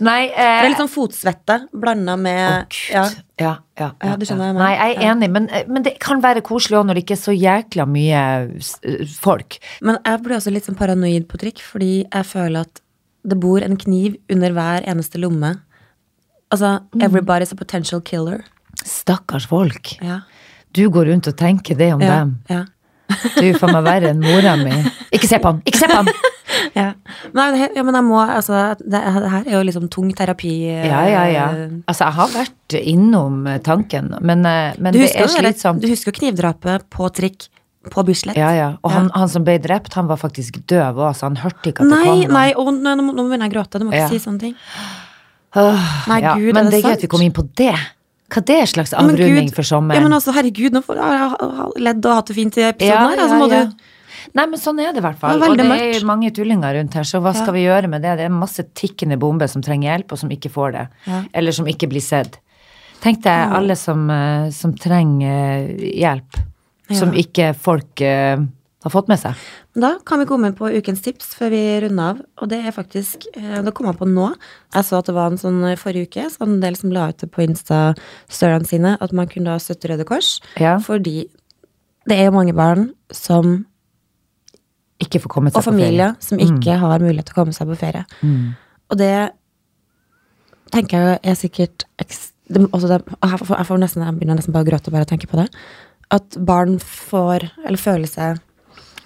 [0.00, 3.04] Nei, Det er eh, litt sånn fotsvette blanda med Å, ja.
[3.38, 6.22] Ja, ja, ja, du skjønner jeg jeg Nei, jeg er enig, men, men det kan
[6.24, 8.22] være koselig òg når det ikke er så jækla mye
[9.20, 9.58] folk.
[9.84, 12.80] Men jeg blir også litt sånn paranoid på trikk, fordi jeg føler at
[13.26, 15.56] det bor en kniv under hver eneste lomme.
[16.50, 17.02] Altså, Mm.
[17.02, 18.44] everybody's a potential killer.
[18.84, 19.96] Stakkars folk.
[20.00, 20.20] Ja.
[20.72, 22.18] Du går rundt og tenker det om Ja.
[22.20, 22.38] dem.
[22.48, 22.64] ja.
[23.36, 24.76] Du er faen meg verre enn mora mi.
[25.14, 25.60] Ikke se på han!
[25.68, 26.10] Ikke se på han!
[26.76, 26.90] Ja.
[27.32, 29.00] Det, ja, men jeg må altså det, det
[29.32, 30.52] her er jo liksom tung terapi.
[30.70, 31.46] eh, Ja, ja, ja.
[31.88, 35.82] Altså, jeg har vært innom eh, tanken, men, eh, men det er slitsomt.
[35.82, 37.48] du husker jo knivdrapet på trikk
[37.92, 38.38] på Bislett?
[38.40, 38.68] Ja, ja.
[38.84, 41.84] Og han, han som ble drept, han var faktisk døv òg, så han hørte ikke
[41.84, 42.36] at det Nei, kom noen.
[42.38, 43.82] nei, å, nå, nå, begynner jeg å gråte.
[43.82, 44.56] Du må ikke si sånne ting.
[45.56, 46.20] Åh, Nei.
[46.26, 47.74] Gud, men er det det er gøy at vi kom inn på det.
[48.32, 50.00] Hva det er slags avrunding for sommeren?
[50.00, 53.04] Ja, men altså, herregud, nå får jeg ledd og hatt det fint i episoden Ja,
[53.12, 53.20] her.
[53.22, 53.64] Altså, ja, må ja.
[53.70, 53.92] du
[54.34, 55.38] Nei, men sånn er det i hvert fall.
[55.40, 55.96] Det og det mørkt.
[56.00, 57.38] er mange tullinger rundt her, så hva Ja.
[57.44, 58.16] skal vi gjøre med det?
[58.18, 60.88] Det er masse tikkende bomber som trenger hjelp, og som ikke får det.
[61.06, 61.20] Ja.
[61.32, 62.38] Eller som ikke blir sett.
[63.00, 66.32] Tenk deg alle som, eh, som trenger hjelp,
[66.90, 68.36] hjelp, som ikke folk eh,
[68.86, 69.34] har fått med seg.
[69.76, 72.20] Da kan vi komme inn på ukens tips før vi runder av.
[72.42, 74.28] Og det er faktisk eh, Det kom jeg på nå.
[74.74, 77.08] Jeg så at det var en sånn eh, forrige uke, så en del som la
[77.10, 80.36] ut det på Insta-storyene sine, at man kunne da støtte Røde Kors.
[80.62, 80.76] Ja.
[80.82, 81.26] Fordi
[82.06, 83.64] det er jo mange barn som
[85.02, 85.76] Ikke får kommet seg på ferie.
[85.76, 86.44] og familier som Mm.
[86.60, 88.04] ikke har mulighet til å komme seg på ferie.
[88.90, 89.30] Og det
[90.72, 91.84] tenker jeg er sikkert
[92.48, 95.08] det, også det, jeg, får, jeg, nesten, jeg begynner nesten bare å gråte bare av
[95.08, 95.48] å tenke på det.
[96.14, 98.40] At barn får, eller føler seg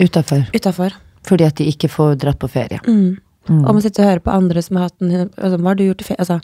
[0.00, 0.46] Utafor.
[0.56, 0.94] utafor.
[1.28, 2.80] Fordi at de ikke får dratt på ferie.
[2.86, 3.18] Mm.
[3.50, 5.84] Og man sitter og hører på andre som har hatt en altså, Hva har du
[5.84, 6.20] gjort i ferie?
[6.20, 6.40] Altså.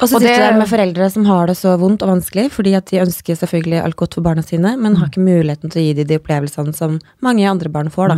[0.00, 2.74] Og så sitter det- der med foreldre som har det så vondt og vanskelig, fordi
[2.74, 5.84] at de ønsker selvfølgelig alt godt for barna sine, men har ikke muligheten til å
[5.84, 8.14] gi dem de opplevelsene som mange andre barn får, da.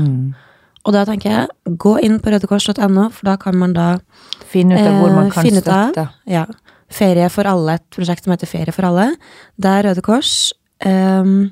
[0.86, 3.98] Og da tenker jeg, gå inn på rødekors.no, for da kan man da
[4.48, 6.08] Finne ut av hvor man eh, kan ut av- støtte.
[6.26, 6.46] Ja.
[6.88, 9.16] Ferie for alle, et prosjekt som heter Ferie for alle,
[9.58, 10.52] der Røde Kors
[10.84, 11.50] ehm,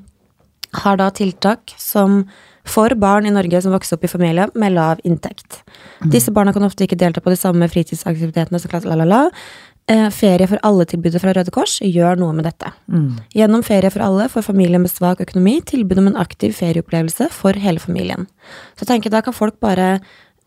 [0.83, 2.23] har da tiltak som
[2.65, 5.61] for barn i Norge som vokser opp i familier med lav inntekt.
[6.01, 6.09] Mm.
[6.15, 9.21] Disse barna kan ofte ikke delta på de samme fritidsaktivitetene som klasse, la, la, la.
[9.85, 12.71] Eh, ferie for alle-tilbudet fra Røde Kors gjør noe med dette.
[12.89, 13.19] Mm.
[13.37, 17.53] Gjennom Ferie for alle får familier med svak økonomi tilbud om en aktiv ferieopplevelse for
[17.61, 18.25] hele familien.
[18.73, 19.99] Så jeg tenker da kan folk bare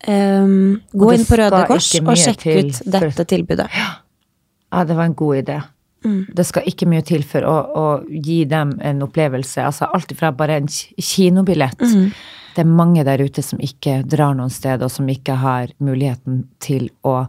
[0.03, 3.69] ehm, gå inn på Røde Kors og sjekke ut dette tilbudet.
[3.79, 5.61] Ja, det var en god idé.
[6.05, 6.25] Mm.
[6.35, 9.63] Det skal ikke mye til for å, å gi dem en opplevelse.
[9.65, 11.79] Altså alt fra bare en ki- kinobillett.
[11.81, 12.11] Mm.
[12.55, 16.45] Det er mange der ute som ikke drar noen sted, og som ikke har muligheten
[16.59, 17.27] til å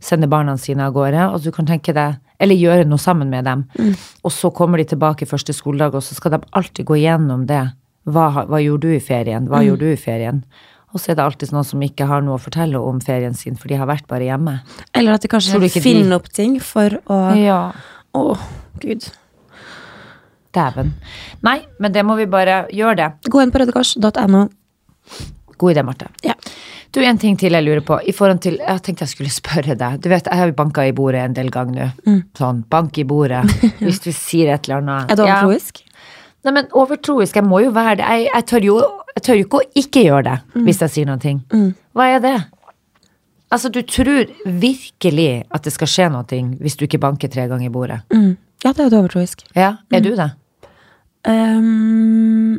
[0.00, 1.28] sende barna sine av gårde.
[1.34, 3.64] Og du kan tenke deg Eller gjøre noe sammen med dem.
[3.74, 3.94] Mm.
[4.22, 7.64] Og så kommer de tilbake første skoledag, og så skal de alltid gå gjennom det.
[8.06, 9.42] Hva, hva gjorde du i ferien?
[9.42, 9.48] Mm.
[9.50, 10.44] Hva gjorde du i ferien?
[10.94, 13.56] Og så er det alltid noen som ikke har noe å fortelle om ferien sin,
[13.58, 14.54] for de har vært bare hjemme.
[14.94, 17.72] Eller at de kanskje finner de- opp ting for å Ja.
[18.18, 18.36] Å,
[18.82, 19.08] gud.
[20.56, 20.94] Dæven.
[21.44, 23.08] Nei, men det må vi bare gjøre det.
[23.30, 24.46] Gå inn på rødekors.no.
[25.58, 26.08] God idé, Marte.
[26.24, 26.34] Ja.
[26.94, 27.98] Du, en ting til jeg lurer på.
[28.08, 29.98] I forhold til, Jeg tenkte jeg skulle spørre deg.
[30.00, 32.14] Du vet, Jeg har jo banka i bordet en del ganger nå.
[32.38, 33.42] Sånn, bank i bordet.
[33.82, 35.12] Hvis du sier et eller annet.
[35.12, 35.82] Er du overtroisk?
[36.46, 37.36] Nei, men overtroisk.
[37.36, 38.06] Jeg må jo være det.
[38.08, 38.78] Jeg, jeg, tør, jo,
[39.16, 41.18] jeg tør jo ikke å ikke gjøre det hvis jeg sier noe.
[41.20, 41.42] ting.
[41.92, 42.36] Hva er det?
[43.50, 47.66] Altså, du tror virkelig at det skal skje noe hvis du ikke banker tre ganger
[47.70, 48.00] i bordet?
[48.12, 48.36] Mm.
[48.64, 49.44] Ja, det er jo overtroisk.
[49.56, 50.30] Ja, er du det?
[51.28, 52.58] Um,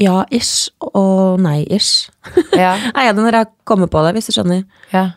[0.00, 0.70] ja, ish.
[0.80, 2.08] Og nei-ish.
[2.56, 2.76] Ja.
[2.76, 4.64] Jeg er det når jeg kommer på det, hvis du skjønner.
[4.92, 5.10] Ja.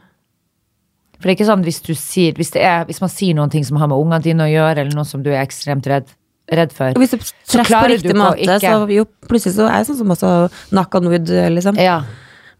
[1.16, 3.50] For det er ikke sånn hvis du sier Hvis, det er, hvis man sier noen
[3.54, 6.12] ting som har med ungene dine å gjøre, eller noe som du er ekstremt redd,
[6.52, 7.18] redd for Og hvis du
[7.50, 10.32] treffer på riktig måte, ikke- så jo, plutselig så er jeg sånn som også
[10.74, 11.80] knock on wood, liksom.
[11.80, 12.02] Ja,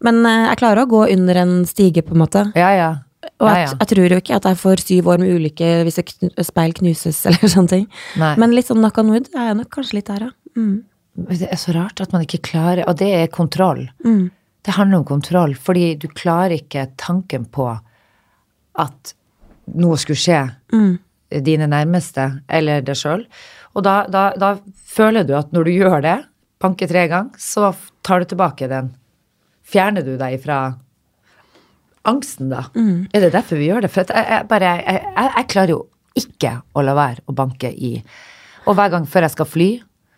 [0.04, 2.46] Men eh, jeg klarer å gå under en stige, på en måte.
[2.58, 2.70] ja.
[2.76, 2.94] ja.
[3.42, 6.06] Og jeg, jeg tror jo ikke at jeg får syv år med ulykke hvis et
[6.12, 7.86] kn speil knuses, eller sånne ting.
[8.22, 8.30] Nei.
[8.38, 10.30] Men litt sånn knock on wood er jeg nok kanskje litt der, ja.
[10.56, 10.76] Mm.
[11.32, 13.82] Det er så rart at man ikke klarer Og det er kontroll.
[14.04, 14.28] Mm.
[14.64, 17.66] Det handler om kontroll, fordi du klarer ikke tanken på
[18.78, 19.14] at
[19.74, 20.40] noe skulle skje
[20.72, 20.98] Mm.
[21.42, 23.26] dine nærmeste eller deg sjøl.
[23.74, 24.52] Og da, da, da
[24.86, 26.16] føler du at når du gjør det,
[26.62, 27.74] banker tre ganger, så
[28.06, 28.92] tar du tilbake den.
[29.66, 30.60] Fjerner du deg fra
[32.06, 32.66] angsten, da?
[32.76, 33.08] Mm.
[33.12, 33.90] Er det derfor vi gjør det?
[33.94, 35.80] For jeg, jeg, bare, jeg, jeg, klarer jo
[36.16, 37.96] ikke å la være å banke i.
[38.66, 39.70] Og hver gang før jeg skal fly,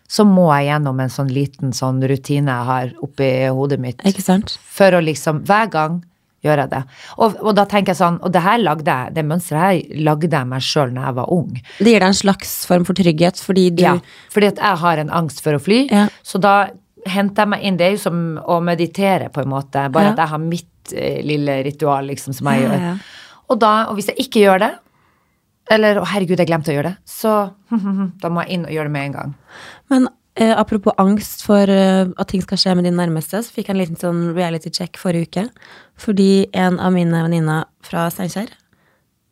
[0.09, 4.05] så må jeg gjennom en sånn liten sånn rutine jeg har oppi hodet mitt.
[4.09, 4.55] Ikke sant?
[4.65, 5.99] For å liksom Hver gang
[6.45, 6.81] gjør jeg det.
[7.19, 10.29] Og, og da tenker jeg sånn Og det her lagde jeg, det mønsteret her lagde
[10.31, 11.49] jeg meg sjøl når jeg var ung.
[11.77, 13.97] Det gir deg en slags form for trygghet, fordi du Ja,
[14.33, 16.07] fordi at jeg har en angst for å fly, Ja.
[16.23, 16.55] så da
[17.09, 17.77] henter jeg meg inn.
[17.79, 19.87] Det er jo som å meditere, på en måte.
[19.91, 20.11] Bare Ja.
[20.11, 22.79] at jeg har mitt eh, lille ritual, liksom, som jeg Ja, gjør.
[22.81, 22.93] ja.
[23.49, 24.71] Og, da, og hvis jeg ikke gjør det,
[25.71, 27.33] eller å herregud, jeg glemte å gjøre det, så
[28.21, 29.35] da må jeg inn og gjøre det med en gang.
[29.89, 33.67] Men eh, apropos angst for eh, at ting skal skje med de nærmeste, så fikk
[33.69, 35.45] jeg en liten sånn reality check forrige uke.
[35.99, 38.49] Fordi en av mine venninner fra Steinkjer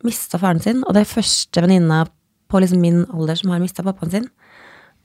[0.06, 2.04] mista faren sin, og det er første venninna
[2.48, 4.28] på liksom min alder som har mista pappaen sin.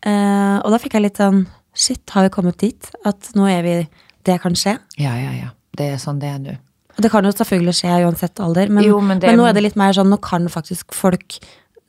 [0.06, 2.90] Eh, og da fikk jeg litt sånn Shit, har vi kommet dit?
[3.06, 3.76] At nå er vi
[4.24, 4.78] Det kan skje.
[5.02, 5.50] Ja, ja, ja.
[5.76, 6.54] Det er sånn det er nå.
[6.94, 9.64] Og det kan jo selvfølgelig skje uansett alder, men, Jo, men men, nå er det
[9.66, 11.40] litt mer sånn Nå kan faktisk folk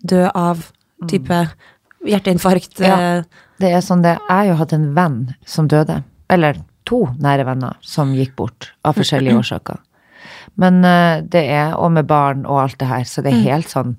[0.03, 0.65] dø av
[1.11, 1.43] type
[2.05, 2.81] hjerteinfarkt.
[2.81, 2.97] Ja.
[3.21, 3.25] eh,
[3.61, 6.03] Det er sånn det Jeg har jo hatt en venn som døde.
[6.33, 6.59] Eller
[6.89, 9.79] to nære venner som gikk bort av forskjellige årsaker.
[10.57, 13.69] Men eh, det er, og med barn og alt det her, så det er helt
[13.73, 13.97] sånn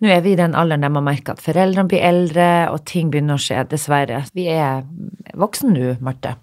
[0.00, 3.10] Nå er vi i den alderen der man merker at foreldrene blir eldre, og ting
[3.12, 4.22] begynner å skje, dessverre.
[4.36, 4.86] Vi er
[5.36, 6.38] voksne nå, Marte.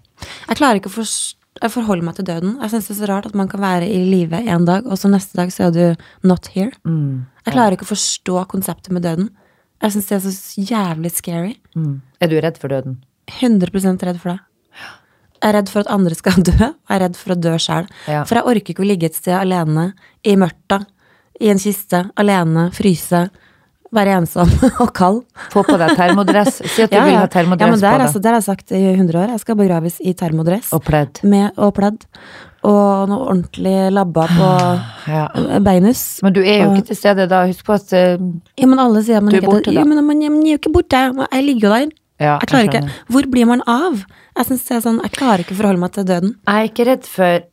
[0.46, 2.54] Jeg klarer ikke å forholde meg til døden.
[2.62, 5.00] Jeg syns det er så rart at man kan være i live en dag, og
[5.00, 6.70] så neste dag så er du not here.
[7.46, 9.32] Jeg klarer ikke å forstå konseptet med døden.
[9.82, 11.56] Jeg syns det er så jævlig scary.
[11.78, 11.98] Mm.
[12.22, 13.00] Er du redd for døden?
[13.30, 14.38] 100% redd for det.
[15.38, 17.56] Jeg er redd for at andre skal dø, og jeg er redd for å dø
[17.62, 17.90] sjøl.
[18.06, 18.22] Ja.
[18.22, 19.92] For jeg orker ikke å ligge et sted alene,
[20.26, 20.84] i mørta,
[21.38, 23.28] i en kiste, alene, fryse,
[23.94, 24.50] være ensom
[24.84, 25.22] og kald.
[25.52, 26.60] Få på deg termodress.
[26.64, 28.04] Si at du vil ha ja, men det på deg.
[28.08, 29.32] altså, der har jeg sagt i 100 år.
[29.36, 30.72] Jeg skal begraves i termodress.
[30.76, 31.22] Og pledd.
[31.28, 32.04] Med, og pledd.
[32.68, 34.50] Og noe ordentlig labba på
[35.14, 35.24] Ja.
[35.64, 36.02] beinus.
[36.26, 37.44] Men du er jo ikke til stede da.
[37.48, 38.26] Husk på at uh,
[38.58, 39.80] Ja, men alle sier man Du er ikke borte, da.
[39.80, 41.04] Jo, men man, man er jo ikke borte.
[41.32, 41.96] Jeg ligger jo der.
[42.18, 42.96] Ja, jeg klarer jeg ikke.
[43.14, 44.00] Hvor blir man av?
[44.38, 46.32] Jeg synes det er sånn, jeg klarer ikke å forholde meg til døden.
[46.48, 47.44] Jeg er ikke redd for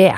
[0.00, 0.12] det,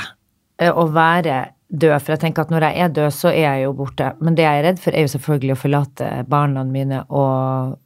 [0.61, 1.39] eh, å være
[1.73, 4.11] død, for jeg tenker at når jeg er død, så er jeg jo borte.
[4.21, 7.79] Men det jeg er redd for, er jo selvfølgelig å forlate barna mine og,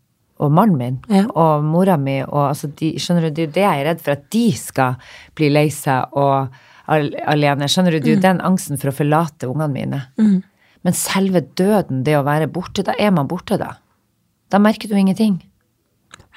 [0.43, 1.25] og mannen min Ja.
[1.39, 2.19] og mora mi.
[2.27, 4.45] Og altså de, skjønner du, det er jo det jeg er redd for, at de
[4.59, 4.99] skal
[5.39, 6.51] bli lei seg og
[6.91, 7.69] alene.
[7.71, 10.03] Skjønner du, det er jo den angsten for å forlate ungene mine.
[10.87, 13.73] Men selve døden, det å være borte, da er man borte, da.
[14.51, 15.41] Da merker du ingenting.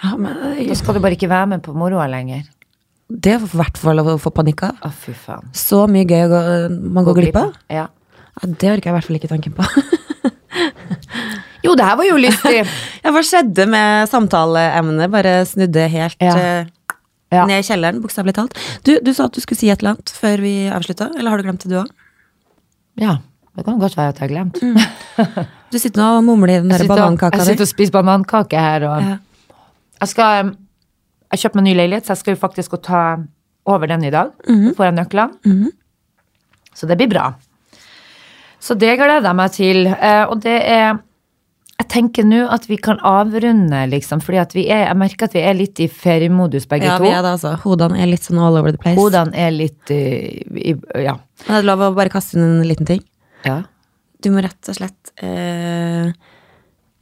[0.04, 0.34] Ja, men
[0.70, 2.46] Da skal du bare ikke være med på moroa lenger.
[3.10, 4.76] Det er i hvert fall å få panikk av.
[4.86, 5.48] Å, fy faen.
[5.58, 6.42] Så mye gøy å gå,
[6.94, 7.56] man går glipp av.
[7.74, 7.88] Ja.
[8.40, 9.66] Ja, det orker jeg i hvert fall ikke tanken på.
[11.60, 12.62] Jo, det her var jo lystig.
[13.04, 15.10] Ja, hva skjedde med samtaleemnet?
[15.12, 16.36] Bare snudde helt Ja.
[16.40, 16.70] eh,
[17.32, 17.44] Ja.
[17.46, 18.56] ned i kjelleren, bokstavelig talt.
[18.88, 21.38] Du, du sa at du skulle si et eller annet før vi avslutta, eller har
[21.38, 21.92] du glemt det du òg?
[22.98, 23.18] Ja,
[23.56, 24.58] det kan godt være at jeg har glemt.
[25.70, 28.58] Du sitter nå og mumler i den der Jeg sitter, jeg sitter og spiser banankake
[28.64, 29.06] her, og
[30.00, 30.52] jeg skal um,
[31.32, 33.02] Jeg kjøpte meg ny leilighet, så jeg skal jo faktisk gå ta
[33.70, 34.32] over den i dag.
[34.48, 34.74] Mhm.
[34.78, 35.72] Får jeg nøklene.
[36.74, 37.34] Så det blir bra.
[38.60, 39.88] Så det gleder jeg meg til.
[39.88, 41.00] eh, Og det er
[41.80, 45.34] Jeg tenker nå at vi kan avrunde, liksom, fordi at vi er Jeg merker at
[45.34, 47.04] vi er litt i feriemodus, begge Ja, to.
[47.06, 47.54] vi er det, altså.
[47.64, 48.98] Hodene er litt sånn all over the place.
[49.00, 51.14] Hodene er litt i, i, Ja.
[51.48, 53.02] Men det er lov å bare kaste inn en liten ting.
[53.46, 53.64] ja.
[54.22, 56.12] Du må rett og slett eh,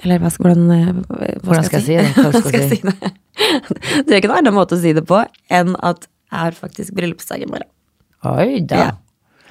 [0.03, 2.11] Eller hva skal, hvordan, eh, hva Hvordan skal jeg si det?
[2.17, 2.81] Hva skal jeg si?
[2.85, 3.11] det?
[4.07, 5.23] Det er ikke noen annen måte å si det på
[5.53, 7.69] enn at jeg har faktisk bryllupsdag i morgen.
[8.27, 8.79] Oi da.
[8.81, 8.89] Ja.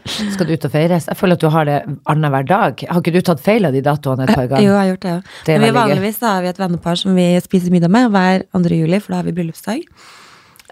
[0.07, 1.07] Skal du ut og feires?
[1.11, 1.77] Jeg føler at du har det
[2.07, 2.83] annenhver dag.
[2.91, 4.63] Har ikke du tatt feil av de datoene et par ganger?
[4.63, 5.41] Jo, jeg har gjort det, ja.
[5.49, 8.45] Det Men vi vanligvis da har vi et vennepar som vi spiser middag med hver
[8.55, 8.63] 2.
[8.77, 9.83] juli, for da har vi bryllupsdag.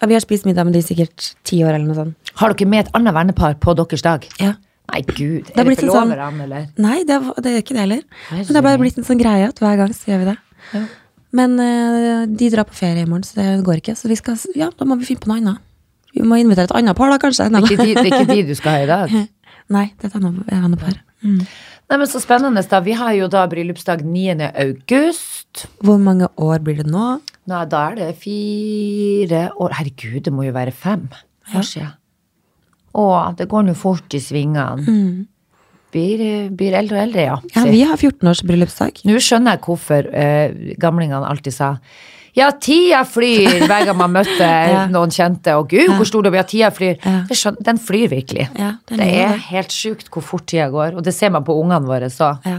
[0.02, 2.32] Og vi har spist middag med de sikkert ti år eller noe sånt.
[2.38, 4.26] Har dere med et annet vennepar på deres dag?
[4.42, 4.52] Ja.
[4.92, 5.48] Nei, gud.
[5.50, 6.66] Er det blitt en sånn- forloverne, eller?
[6.78, 8.02] Nei, det, det er ikke det heller.
[8.30, 10.36] Men det er bare blitt en sånn greie at hver gang så gjør vi det.
[10.74, 10.82] Ja.
[11.34, 13.96] Men uh, de drar på ferie i morgen, så det går ikke.
[13.98, 15.62] Så vi skal, ja, da må vi finne på noe annet.
[16.14, 17.48] Vi må invitere et annet par, da, kanskje.
[17.50, 19.16] Nei, Ikke de, det er ikke de du skal ha i dag?
[19.74, 21.00] Nei, det er et annet annet par.
[21.24, 21.40] Mm.
[21.90, 22.62] Nei, men Så spennende.
[22.68, 22.80] da.
[22.84, 24.36] Vi har jo da bryllupsdag 9.
[24.62, 25.66] august.
[25.82, 27.18] Hvor mange år blir det nå?
[27.50, 31.08] Nei, da er det fire år Herregud, det må jo være fem
[31.54, 31.92] år siden.
[32.94, 33.04] Å,
[33.38, 35.26] det går nå fort i svingene.
[35.94, 37.36] Blir, blir eldre og eldre, ja.
[37.54, 39.04] Ja, vi har 14 års bryllupsdag.
[39.06, 41.76] Nå skjønner jeg hvorfor eh, gamlingene alltid sa
[42.34, 44.42] ja, tida flyr hver gang man møtte
[44.74, 44.88] Ja.
[44.90, 45.52] noen kjente.
[45.54, 46.96] Og gud, hvor stor det blir, tida flyr.
[46.98, 47.52] Ja.
[47.62, 48.48] Den flyr virkelig.
[48.58, 49.44] Ja, den det er det.
[49.52, 50.96] helt sjukt hvor fort tida går.
[50.98, 52.32] Og det ser man på ungene våre så.
[52.42, 52.56] Ja.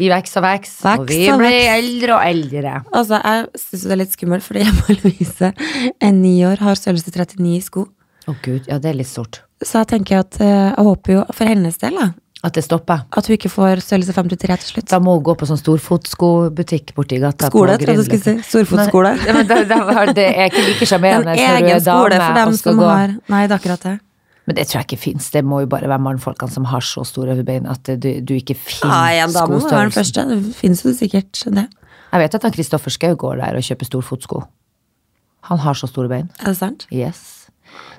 [0.00, 1.74] De vokser og vokser, og vi og blir veks.
[1.76, 2.72] eldre og eldre.
[2.96, 5.52] Altså, jeg syns det er litt skummelt, fordi jeg må Louise
[6.08, 7.84] en ni år, har størrelse 39 i sko.
[8.32, 9.42] Å gud, ja, det er litt stort.
[9.64, 12.10] Så jeg tenker at eh, jeg håper jo for hennes del da,
[12.44, 13.06] At det stopper.
[13.10, 14.88] at hun ikke får størrelse 53 til slutt.
[14.90, 17.48] Da må hun gå på sånn storfotskobutikk borti gata.
[17.48, 18.34] Skole, tror jeg du skulle si.
[18.50, 19.14] Storfotskole.
[19.24, 19.78] Men, men det, det,
[20.18, 22.58] det er ikke like En sjarmerende når du egen er skole dame for dem og
[22.60, 22.90] skal gå.
[22.90, 23.94] har Nei, det er akkurat det.
[24.46, 25.30] Men det tror jeg ikke fins.
[25.34, 28.54] Det må jo bare være mannfolkene som har så store bein at du, du ikke
[28.54, 29.96] finner en dame må være den skostørrelsen.
[29.96, 30.26] første.
[30.30, 31.64] Det finnes jo sikkert det.
[32.12, 34.44] Jeg vet at han Kristoffer Schou går der og kjøper storfotsko.
[35.50, 36.30] Han har så store bein.
[36.38, 36.86] Er det sant?
[36.94, 37.45] Yes.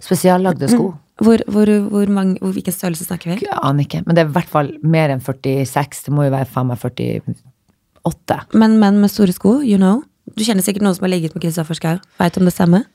[0.03, 0.91] Spesiallagde sko.
[1.17, 3.39] Hvor, hvor, hvor mange, hvor, hvilken størrelse snakker vi?
[3.47, 6.03] Jeg aner ikke, men det er i hvert fall mer enn 46.
[6.05, 8.38] Det må jo være faen meg 48.
[8.53, 10.03] Men menn med store sko, you know.
[10.38, 11.97] Du kjenner sikkert noen som har ligget med Kristoffer Schau.
[12.21, 12.86] Veit om det stemmer?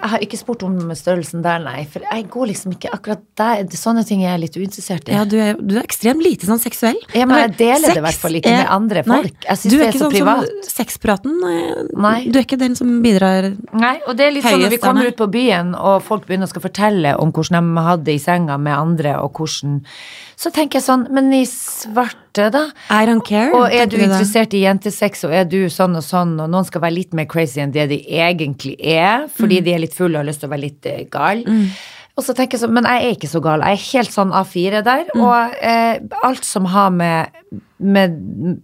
[0.00, 1.84] Jeg har ikke spurt om størrelsen der, nei.
[1.92, 3.64] For jeg går liksom ikke akkurat der.
[3.76, 5.12] Sånne ting er jeg litt uinteressert i.
[5.16, 6.96] Ja, du er, du er ekstremt lite sånn seksuell.
[7.14, 9.44] Ja, men jeg deler det i hvert fall ikke er- med andre Nei, folk.
[9.48, 10.46] Jeg synes det er ikke så sånn privat.
[10.46, 11.36] Som sexpraten.
[11.50, 12.24] eh, Nei.
[12.30, 15.06] Du er ikke den som bidrar Nei, og det er litt sånn når vi kommer
[15.06, 18.18] ut på byen, og folk begynner å skal fortelle om hvordan de hadde det i
[18.22, 19.82] senga med andre, og hvordan
[20.40, 22.62] Så tenker jeg sånn, men i svarte, da?
[22.88, 23.50] I don't care.
[23.52, 26.80] Og er du interessert i jentesex, og er du sånn og sånn, og noen skal
[26.86, 30.22] være litt mer crazy enn det de egentlig er, fordi de er litt fulle og
[30.22, 31.42] har lyst til å være litt eh, gal.
[32.16, 33.66] Og så tenker jeg sånn, men jeg er ikke så gal.
[33.68, 35.12] Jeg er helt sånn A4 der.
[35.16, 37.36] Og eh, alt som har med,
[37.80, 38.16] med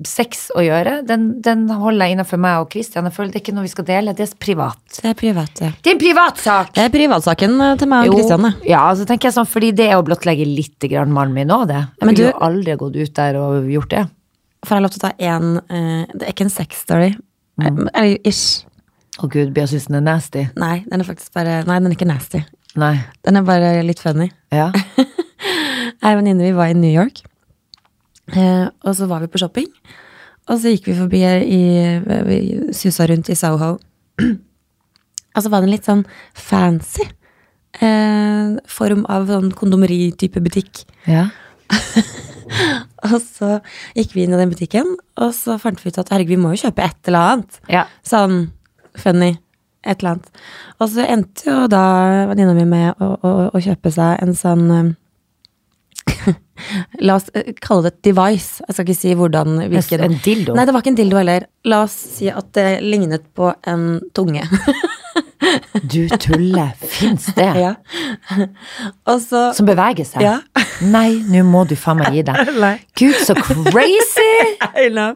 [0.07, 3.09] sex å gjøre, den, den holder jeg innenfor meg og Christian.
[3.09, 4.83] Jeg føler det er ikke noe vi skal dele, det er privat.
[5.01, 5.71] Det er privat, ja.
[5.81, 6.73] Det er en privatsak!
[6.77, 8.53] Det er privatsaken eh, til meg og Kristian, det.
[8.71, 11.67] ja, så tenker jeg sånn, fordi det er å blottlegge litt grann mannen min òg,
[11.73, 11.83] det.
[12.01, 14.05] Jeg ville du- jo aldri gått ut der og gjort det.
[14.67, 15.51] Får jeg lov til å ta én
[16.11, 17.11] Det er ikke en sex-story.
[17.63, 18.65] Eh, Eller ish.
[19.23, 20.43] Å gud, Bea syns den er nasty.
[20.61, 22.43] Nei, den er faktisk bare Nei, den er ikke nasty.
[22.77, 22.99] Nei.
[23.25, 24.29] Den er bare litt funny.
[24.53, 24.69] Ja.
[25.97, 27.23] Jeg en venninne, vi var i New York.
[28.35, 29.69] Eh, og så var vi på shopping.
[30.47, 31.63] Og så gikk vi forbi i
[32.27, 32.41] Vi
[32.75, 33.77] susa rundt i Soho.
[35.37, 37.05] Og så var det en litt sånn fancy
[37.85, 40.87] eh, form av sånn kondomeri-type butikk.
[41.05, 41.29] ja.
[43.07, 43.59] Og så
[43.95, 46.53] gikk vi inn i den butikken, og så fant vi ut at herregud, vi må
[46.55, 47.59] jo kjøpe et eller annet.
[47.71, 47.83] Ja.
[48.07, 48.49] Sånn
[48.99, 49.37] funny.
[49.87, 50.41] Et eller annet.
[50.81, 51.83] Og så endte jo da
[52.31, 54.89] venninna mi med å, å, å kjøpe seg en sånn eh,
[57.07, 58.63] La oss eh, kalle det et device.
[58.67, 60.57] Jeg skal ikke si hvordan hvilken En dildo?
[60.57, 61.49] Nei, det var ikke en dildo heller.
[61.69, 63.87] La oss si at det lignet på en
[64.17, 64.47] tunge.
[65.83, 66.73] Du tuller.
[66.81, 67.53] Fins det?
[67.61, 67.75] ja.
[69.21, 70.23] Så Som beveger seg?
[70.25, 70.39] Ja.
[70.85, 72.51] Nei, nå må du faen meg gi deg.
[73.01, 74.27] Gud, så crazy!
[74.85, 75.15] I know.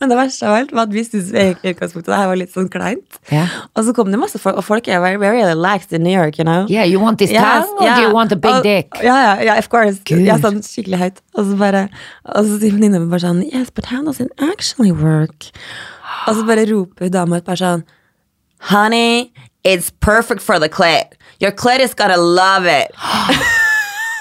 [0.00, 2.52] Men det verste av alt var at vi syntes i utgangspunktet det her var litt
[2.54, 3.20] sånn kleint.
[3.32, 3.44] Ja.
[3.76, 6.38] Og så kom det masse folk, og folk er very, very relaxed in New York,
[6.40, 6.66] you know.
[6.72, 7.96] Yeah, you want this task tongue, or yeah.
[8.00, 9.02] do you want a big Og- dick?
[9.04, 10.00] Ja, ja, ja, of course.
[10.08, 10.24] Gud.
[10.26, 11.24] Ja, sånn skikkelig høyt.
[11.36, 11.86] Og så bare
[12.28, 15.50] Og så sier venninna mi bare sånn Yes, but how does it actually work?
[16.28, 17.84] Og så bare roper dama et par sånn
[18.70, 19.32] Honey,
[19.64, 21.14] it's perfect for the clit.
[21.40, 22.92] Your clit is gonna love it.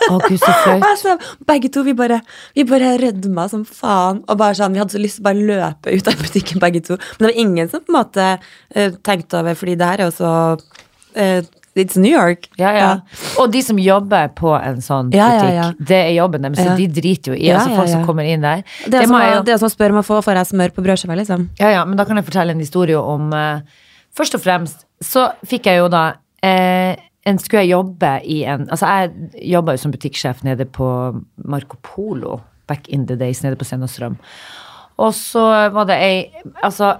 [0.09, 0.81] Å, gud, så flaut.
[0.87, 1.13] Altså,
[1.45, 2.17] begge to, vi bare,
[2.57, 4.23] vi bare rødma som faen.
[4.25, 6.81] Og bare sånn, Vi hadde så lyst til å bare løpe ut av butikken, begge
[6.87, 6.97] to.
[6.97, 8.27] Men det var ingen som på en måte
[8.73, 10.31] eh, tenkte over, fordi det her er jo så
[11.13, 11.43] eh,
[11.79, 12.49] It's New York.
[12.59, 12.87] Ja, ja.
[13.39, 15.67] Og de som jobber på en sånn Ja, ja, butikk, ja.
[15.93, 16.73] det er jobben deres, så Ja.
[16.81, 17.45] de driter jo i.
[17.47, 18.07] Ja, altså ja, folk som ja.
[18.09, 18.65] kommer inn der.
[18.89, 20.41] Det er, må som, jeg jo- det er som å spørre om å få får
[20.41, 21.45] jeg smør på brødskiva, liksom.
[21.61, 23.61] Ja, ja, men da kan jeg fortelle en historie om eh,
[24.17, 26.03] Først og fremst så fikk jeg jo da
[26.45, 26.97] eh,
[27.27, 30.87] en, Skulle jeg jobbe i en Altså, jeg jobba jo som butikksjef nede på
[31.45, 34.17] Marco Polo back in the days, nede på Sennestrøm.
[35.01, 35.43] Og så
[35.73, 36.93] var det ei Altså,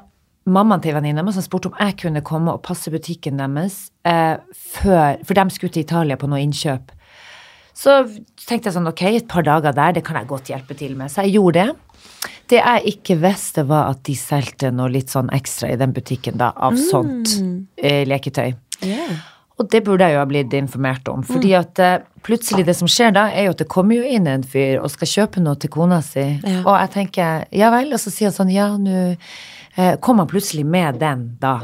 [0.46, 4.38] mammaen til venninna mi som spurte om jeg kunne komme og passe butikken deres eh,
[4.52, 6.92] før For de skulle til Italia på noe innkjøp.
[7.82, 8.02] Så
[8.48, 11.10] tenkte jeg sånn, ok, et par dager der, det kan jeg godt hjelpe til med.
[11.10, 12.02] Så jeg gjorde det.
[12.52, 16.36] Det jeg ikke visste, var at de solgte noe litt sånn ekstra i den butikken
[16.42, 17.38] da, av sånt
[17.80, 18.50] eh, leketøy.
[19.62, 21.22] Og det burde jeg jo ha blitt informert om.
[21.28, 24.26] Fordi at eh, plutselig det som skjer da, er jo at det kommer jo inn
[24.30, 26.24] en fyr og skal kjøpe noe til kona si.
[26.42, 26.64] Ja.
[26.64, 30.32] Og jeg tenker ja vel, og så sier han sånn ja, nå eh, kom han
[30.32, 31.60] plutselig med den da.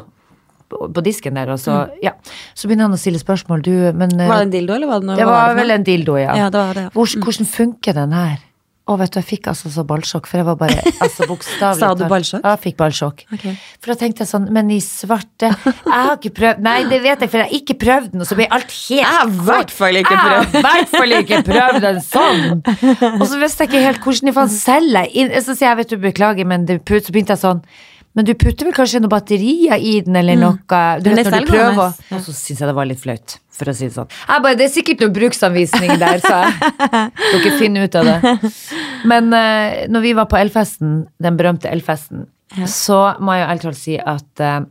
[0.67, 2.11] På disken der, og så, ja.
[2.51, 3.61] Så begynner han å stille spørsmål.
[3.63, 5.15] Du, men eh, Var det en dildo, eller var det noe?
[5.17, 6.35] det var vel en dildo, ja.
[6.35, 6.85] Ja, det var det.
[6.93, 8.43] Hvordan, hvordan funker den her?
[8.87, 11.89] Å, vet du, jeg fikk altså så ballsjokk, for jeg var bare altså bokstavelig Sa
[11.97, 12.43] du ballsjokk?
[12.45, 13.23] Ja, jeg fikk ballsjokk.
[13.35, 13.43] Ok.
[13.81, 17.25] For da tenkte jeg sånn, men i svarte Jeg har ikke prøvd Nei, det vet
[17.25, 19.43] jeg, for jeg har ikke prøvd den, og så ble alt helt Jeg har i
[19.49, 20.55] hvert fall ikke prøvd.
[20.55, 22.47] Jeg har i hvert fall ikke prøvd en sånn!
[23.17, 25.91] Og så visste jeg ikke helt hvordan de faen selger inn Så sier jeg, vet
[25.91, 27.63] du, beklager, men det så begynte jeg sånn
[28.17, 30.57] men du putter vel kanskje noen batterier i den, eller noe?
[30.57, 31.03] Du Mm.
[31.05, 32.17] Du vet når du prøver ja.
[32.17, 34.09] Og så syns jeg det var litt flaut, for å si det sånn.
[34.09, 36.71] Jeg bare, det er sikkert noen bruksanvisning der, sa jeg.
[37.31, 38.33] Dere finner ut av det.
[39.05, 42.25] Men uh, når vi var på Elfesten, den berømte Elfesten,
[42.65, 44.65] så må jeg jo ærlig talt si at uh,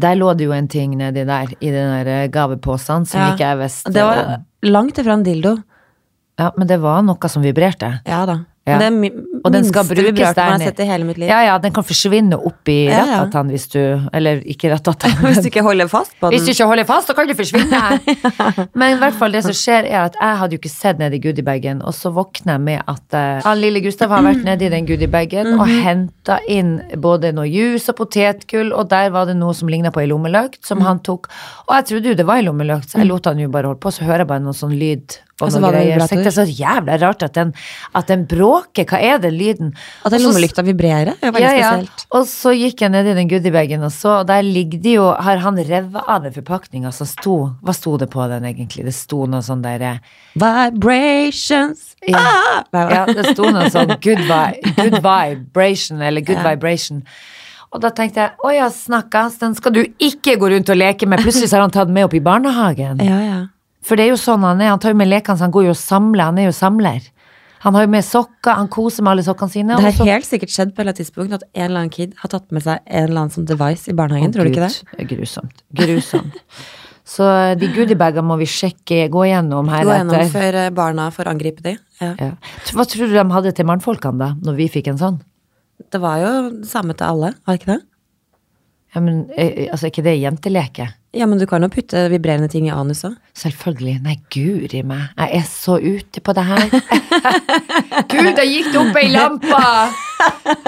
[0.00, 3.32] der lå det jo en ting nedi der, i den der eh, gaveposen, som Ja.
[3.34, 5.56] ikke jeg visste Det var langt ifra en dildo.
[6.38, 8.00] Ja, men det var noe som vibrerte.
[8.06, 8.38] Ja da.
[8.68, 8.76] Ja.
[8.76, 9.08] Er mi
[9.44, 11.26] Og den skal brukes der nede.
[11.26, 13.20] Ja, ja, den kan forsvinne opp i Ja, ja.
[13.22, 13.78] ratatan hvis du
[14.12, 15.10] Eller ikke ratatan.
[15.24, 16.34] Hvis du ikke holder fast på den.
[16.38, 17.80] Hvis du ikke holder fast, så kan du forsvinne.
[18.78, 21.14] Men i hvert fall det som skjer, er at jeg hadde jo ikke sett ned
[21.16, 24.68] i goodiebagen, og så våkner jeg med at uh, han lille Gustav har vært nedi
[24.72, 25.80] den goodiebagen og Mhm.
[25.86, 30.02] henta inn både noe juice og potetgull, og der var det noe som ligna på
[30.02, 31.28] ei lommelykt, som som han tok.
[31.68, 33.80] Og jeg trodde jo det var ei lommelykt, så jeg lot han jo bare holde
[33.80, 35.80] på, så hører jeg bare noe sånn lyd og noe var det.
[35.80, 36.08] Så vibrator?
[36.08, 37.52] tenkte jeg så jævla rart at den,
[37.94, 38.84] at den bråker.
[38.90, 39.74] Hva er den lyden?
[40.04, 42.06] At den så- lommelykta vibrerer, er veldig spesielt.
[42.12, 45.06] Og så gikk jeg ned i den goodiebagen, og så og der ligger det jo
[45.14, 48.84] Har han revet av den forpakninga som sto Hva sto det på den egentlig?
[48.84, 50.00] Det sto noe sånn derre
[50.34, 51.96] Vibrations.
[52.06, 52.18] Ja.
[52.18, 52.64] Ah!
[52.90, 56.50] Ja, det sto noe sånn good, vi good vibration, eller good Ja.
[56.50, 57.02] vibration.
[57.72, 61.06] Og da tenkte jeg å ja, snakkes, den skal du ikke gå rundt og leke
[61.06, 61.20] med.
[61.22, 62.98] Plutselig så har han tatt med opp i barnehagen.
[63.04, 63.40] Ja, ja.
[63.82, 64.68] For det er jo sånn han er.
[64.74, 66.24] Han tar jo med lekene, så han går jo og samler.
[66.28, 67.06] Han er jo samler.
[67.60, 69.76] Han har jo med sokker, han koser med alle sokkene sine.
[69.76, 71.90] Det har så- helt sikkert skjedd på et eller annet tidspunkt at en eller annen
[71.92, 74.32] kid har tatt med seg en eller annen sånn device i barnehagen.
[74.32, 75.08] tror du ikke det?
[75.08, 75.62] Gud, Grusomt.
[75.74, 76.32] Grusomt.
[77.04, 80.30] Så de goodiebagene må vi sjekke, gå gjennom her Gå gjennom etter.
[80.40, 81.78] før eh, barna får angripe de.
[82.00, 82.14] Ja.
[82.18, 82.30] Ja.
[82.70, 85.20] Hva tror du de hadde til mannfolkene da, når vi fikk en sånn?
[85.90, 87.82] Det var jo det samme til alle, var det ikke det?
[88.94, 90.88] Ja, men eh, altså, er ikke det jenteleke?
[91.10, 93.16] Ja, men du kan jo putte vibrerende ting i anus òg.
[93.34, 93.96] Selvfølgelig.
[94.04, 95.08] Nei, guri meg.
[95.18, 96.68] Jeg er så ute på det her.
[98.12, 99.62] Gud, da gikk det opp ei lampe!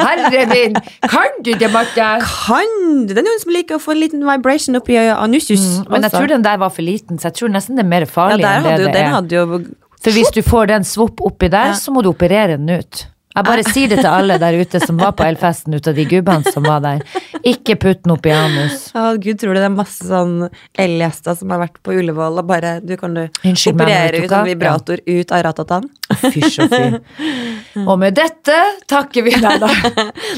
[0.01, 0.75] Herre min!
[1.07, 2.09] Kan du det, Marte?
[2.27, 2.75] Kan
[3.07, 3.13] du?
[3.15, 5.63] Det er noen som liker å få en liten vibration oppi anusus.
[5.87, 8.09] Men jeg tror den der var for liten, så jeg tror nesten det er mer
[8.09, 9.71] ja, farlig der enn det jo, det den er.
[10.03, 11.79] For hvis du får den svopp oppi der, Ja.
[11.79, 13.07] så må du operere den ut.
[13.33, 16.05] Jeg bare sier det til alle der ute som var på Elfesten, ut av de
[16.09, 17.05] gubbene som var der.
[17.49, 18.91] Ikke putt den opp i anus.
[18.95, 22.49] Å, gud, tror du det er masse sånn L-gjester som har vært på Ullevål og
[22.49, 25.89] bare Du, kan du Unnskyld operere ut en vibrator vibrator ut av ratatan?
[26.23, 26.83] Fysj og fy.
[27.89, 28.57] Og med dette
[28.91, 29.71] takker vi deg, da.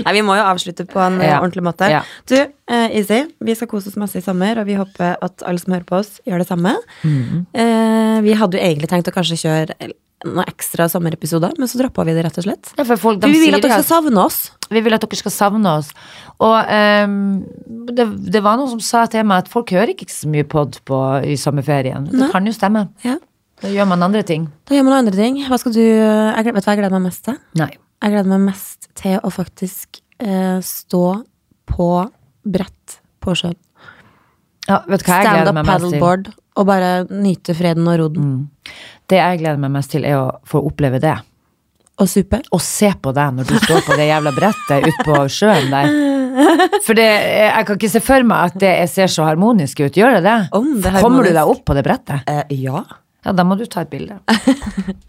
[0.05, 1.41] Nei, vi må jo avslutte på en eh, Ja.
[1.41, 1.89] ordentlig måte.
[1.91, 2.03] Ja.
[2.31, 5.59] Du, uh, Izzy, vi skal kose oss masse i sommer, og vi håper at alle
[5.59, 6.77] som hører på oss, gjør det samme.
[7.03, 7.45] Mm.
[7.51, 9.93] Uh, vi hadde jo egentlig tenkt å kanskje kjøre
[10.25, 12.73] noen ekstra sommerepisoder, men så droppa vi det, rett og slett.
[12.79, 14.39] Ja, folk, de vi vil at dere skal savne oss.
[14.73, 15.91] Vi vil at dere skal savne oss.
[16.43, 16.57] Og
[17.07, 17.15] um,
[17.93, 20.81] det, det var noen som sa til meg at folk hører ikke så mye pod
[20.89, 22.09] på, i sommerferien.
[22.11, 22.31] Det Nei.
[22.33, 22.87] kan jo stemme.
[23.05, 23.19] Ja.
[23.63, 24.49] Da gjør man andre ting.
[24.69, 25.39] Da gjør man andre ting.
[25.49, 27.39] Hva skal du jeg, Vet du hva jeg gleder meg mest til?
[27.61, 27.71] Nei.
[28.05, 31.05] Jeg gleder meg mest til å faktisk eh, stå
[31.71, 31.91] på
[32.45, 33.57] brett på sjøen.
[34.69, 35.95] Ja, vet du hva jeg Stand gleder up meg mest til?
[35.95, 38.29] paddleboard og bare nyte freden og roden.
[39.11, 41.17] Det jeg gleder meg mest til, er å få oppleve det.
[42.03, 42.41] Og supe.
[42.51, 45.93] Å se på deg når du står på det jævla brettet ute på sjøen der.
[46.83, 49.95] For det, jeg kan ikke se for meg at det ser så harmonisk ut.
[50.01, 50.39] Gjør det det?
[50.83, 52.25] Det er Kommer du deg opp på det brettet?
[52.27, 52.83] Uh, ja.
[53.25, 54.19] Ja, da må du ta et bilde.
[54.29, 54.57] Jeg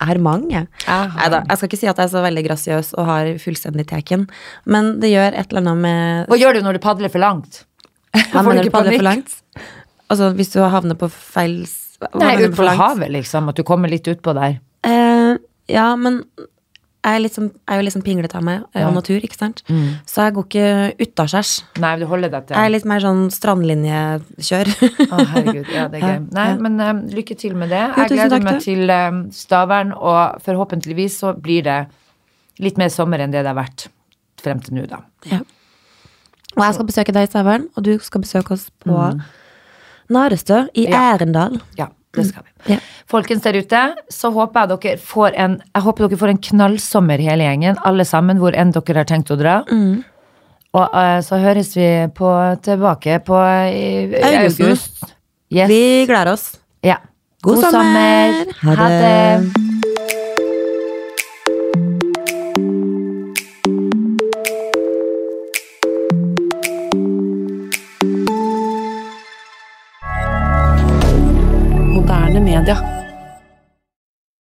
[0.08, 0.62] har mange.
[0.88, 3.88] Nei da, jeg skal ikke si at jeg er så veldig grasiøs og har fullstendig
[3.89, 4.28] teken,
[4.72, 7.64] men det gjør et eller annet med Hva gjør du når du padler for langt?
[8.32, 9.34] Hva mener du ikke padler for langt?
[10.08, 11.84] Altså hvis du havner på feil s- hva
[12.19, 12.79] Nei, ut på langs.
[12.81, 13.49] havet, liksom.
[13.49, 14.59] At du kommer litt utpå der.
[14.83, 15.37] Eh,
[15.71, 16.23] ja, men
[17.05, 18.89] jeg er, liksom, jeg er jo liksom pinglete av meg av Ja.
[18.91, 19.61] natur, ikke sant?
[19.69, 19.99] Mm.
[20.09, 21.51] Så jeg går ikke utaskjærs.
[21.79, 24.71] Nei, du holder deg til Jeg er litt mer sånn strandlinjekjør.
[25.11, 25.69] Å, herregud.
[25.73, 26.23] Ja, det er gøy.
[26.33, 27.83] Nei, men eh, lykke til med det.
[27.97, 31.77] Jeg gleder takk, meg til eh, Stavern, og forhåpentligvis så blir det
[32.59, 33.87] litt mer sommer enn det det har vært
[34.41, 35.03] frem til nå, da.
[35.29, 35.39] ja.
[36.55, 38.95] Og jeg skal besøke deg i Stavern, og du skal besøke oss på
[40.10, 40.91] Narestø i Mm.
[40.93, 41.03] Ja.
[41.14, 41.62] Ærendal.
[41.78, 42.74] Ja, det skal vi.
[42.74, 42.80] Ja.
[43.08, 47.18] Folkens der ute, så håper jeg dere får en Jeg håper dere får en knallsommer
[47.22, 49.64] hele gjengen, alle sammen, hvor enn dere har tenkt å dra.
[49.72, 50.03] Mm.
[50.76, 52.32] Og uh, så høres vi på
[52.62, 53.38] tilbake på
[53.72, 55.06] i, i august.
[55.53, 55.70] Yes.
[55.70, 56.58] Vi gleder oss.
[56.84, 56.97] Ja.
[57.45, 58.45] God sommer.
[58.64, 58.99] Ha Ha det.
[58.99, 59.74] det.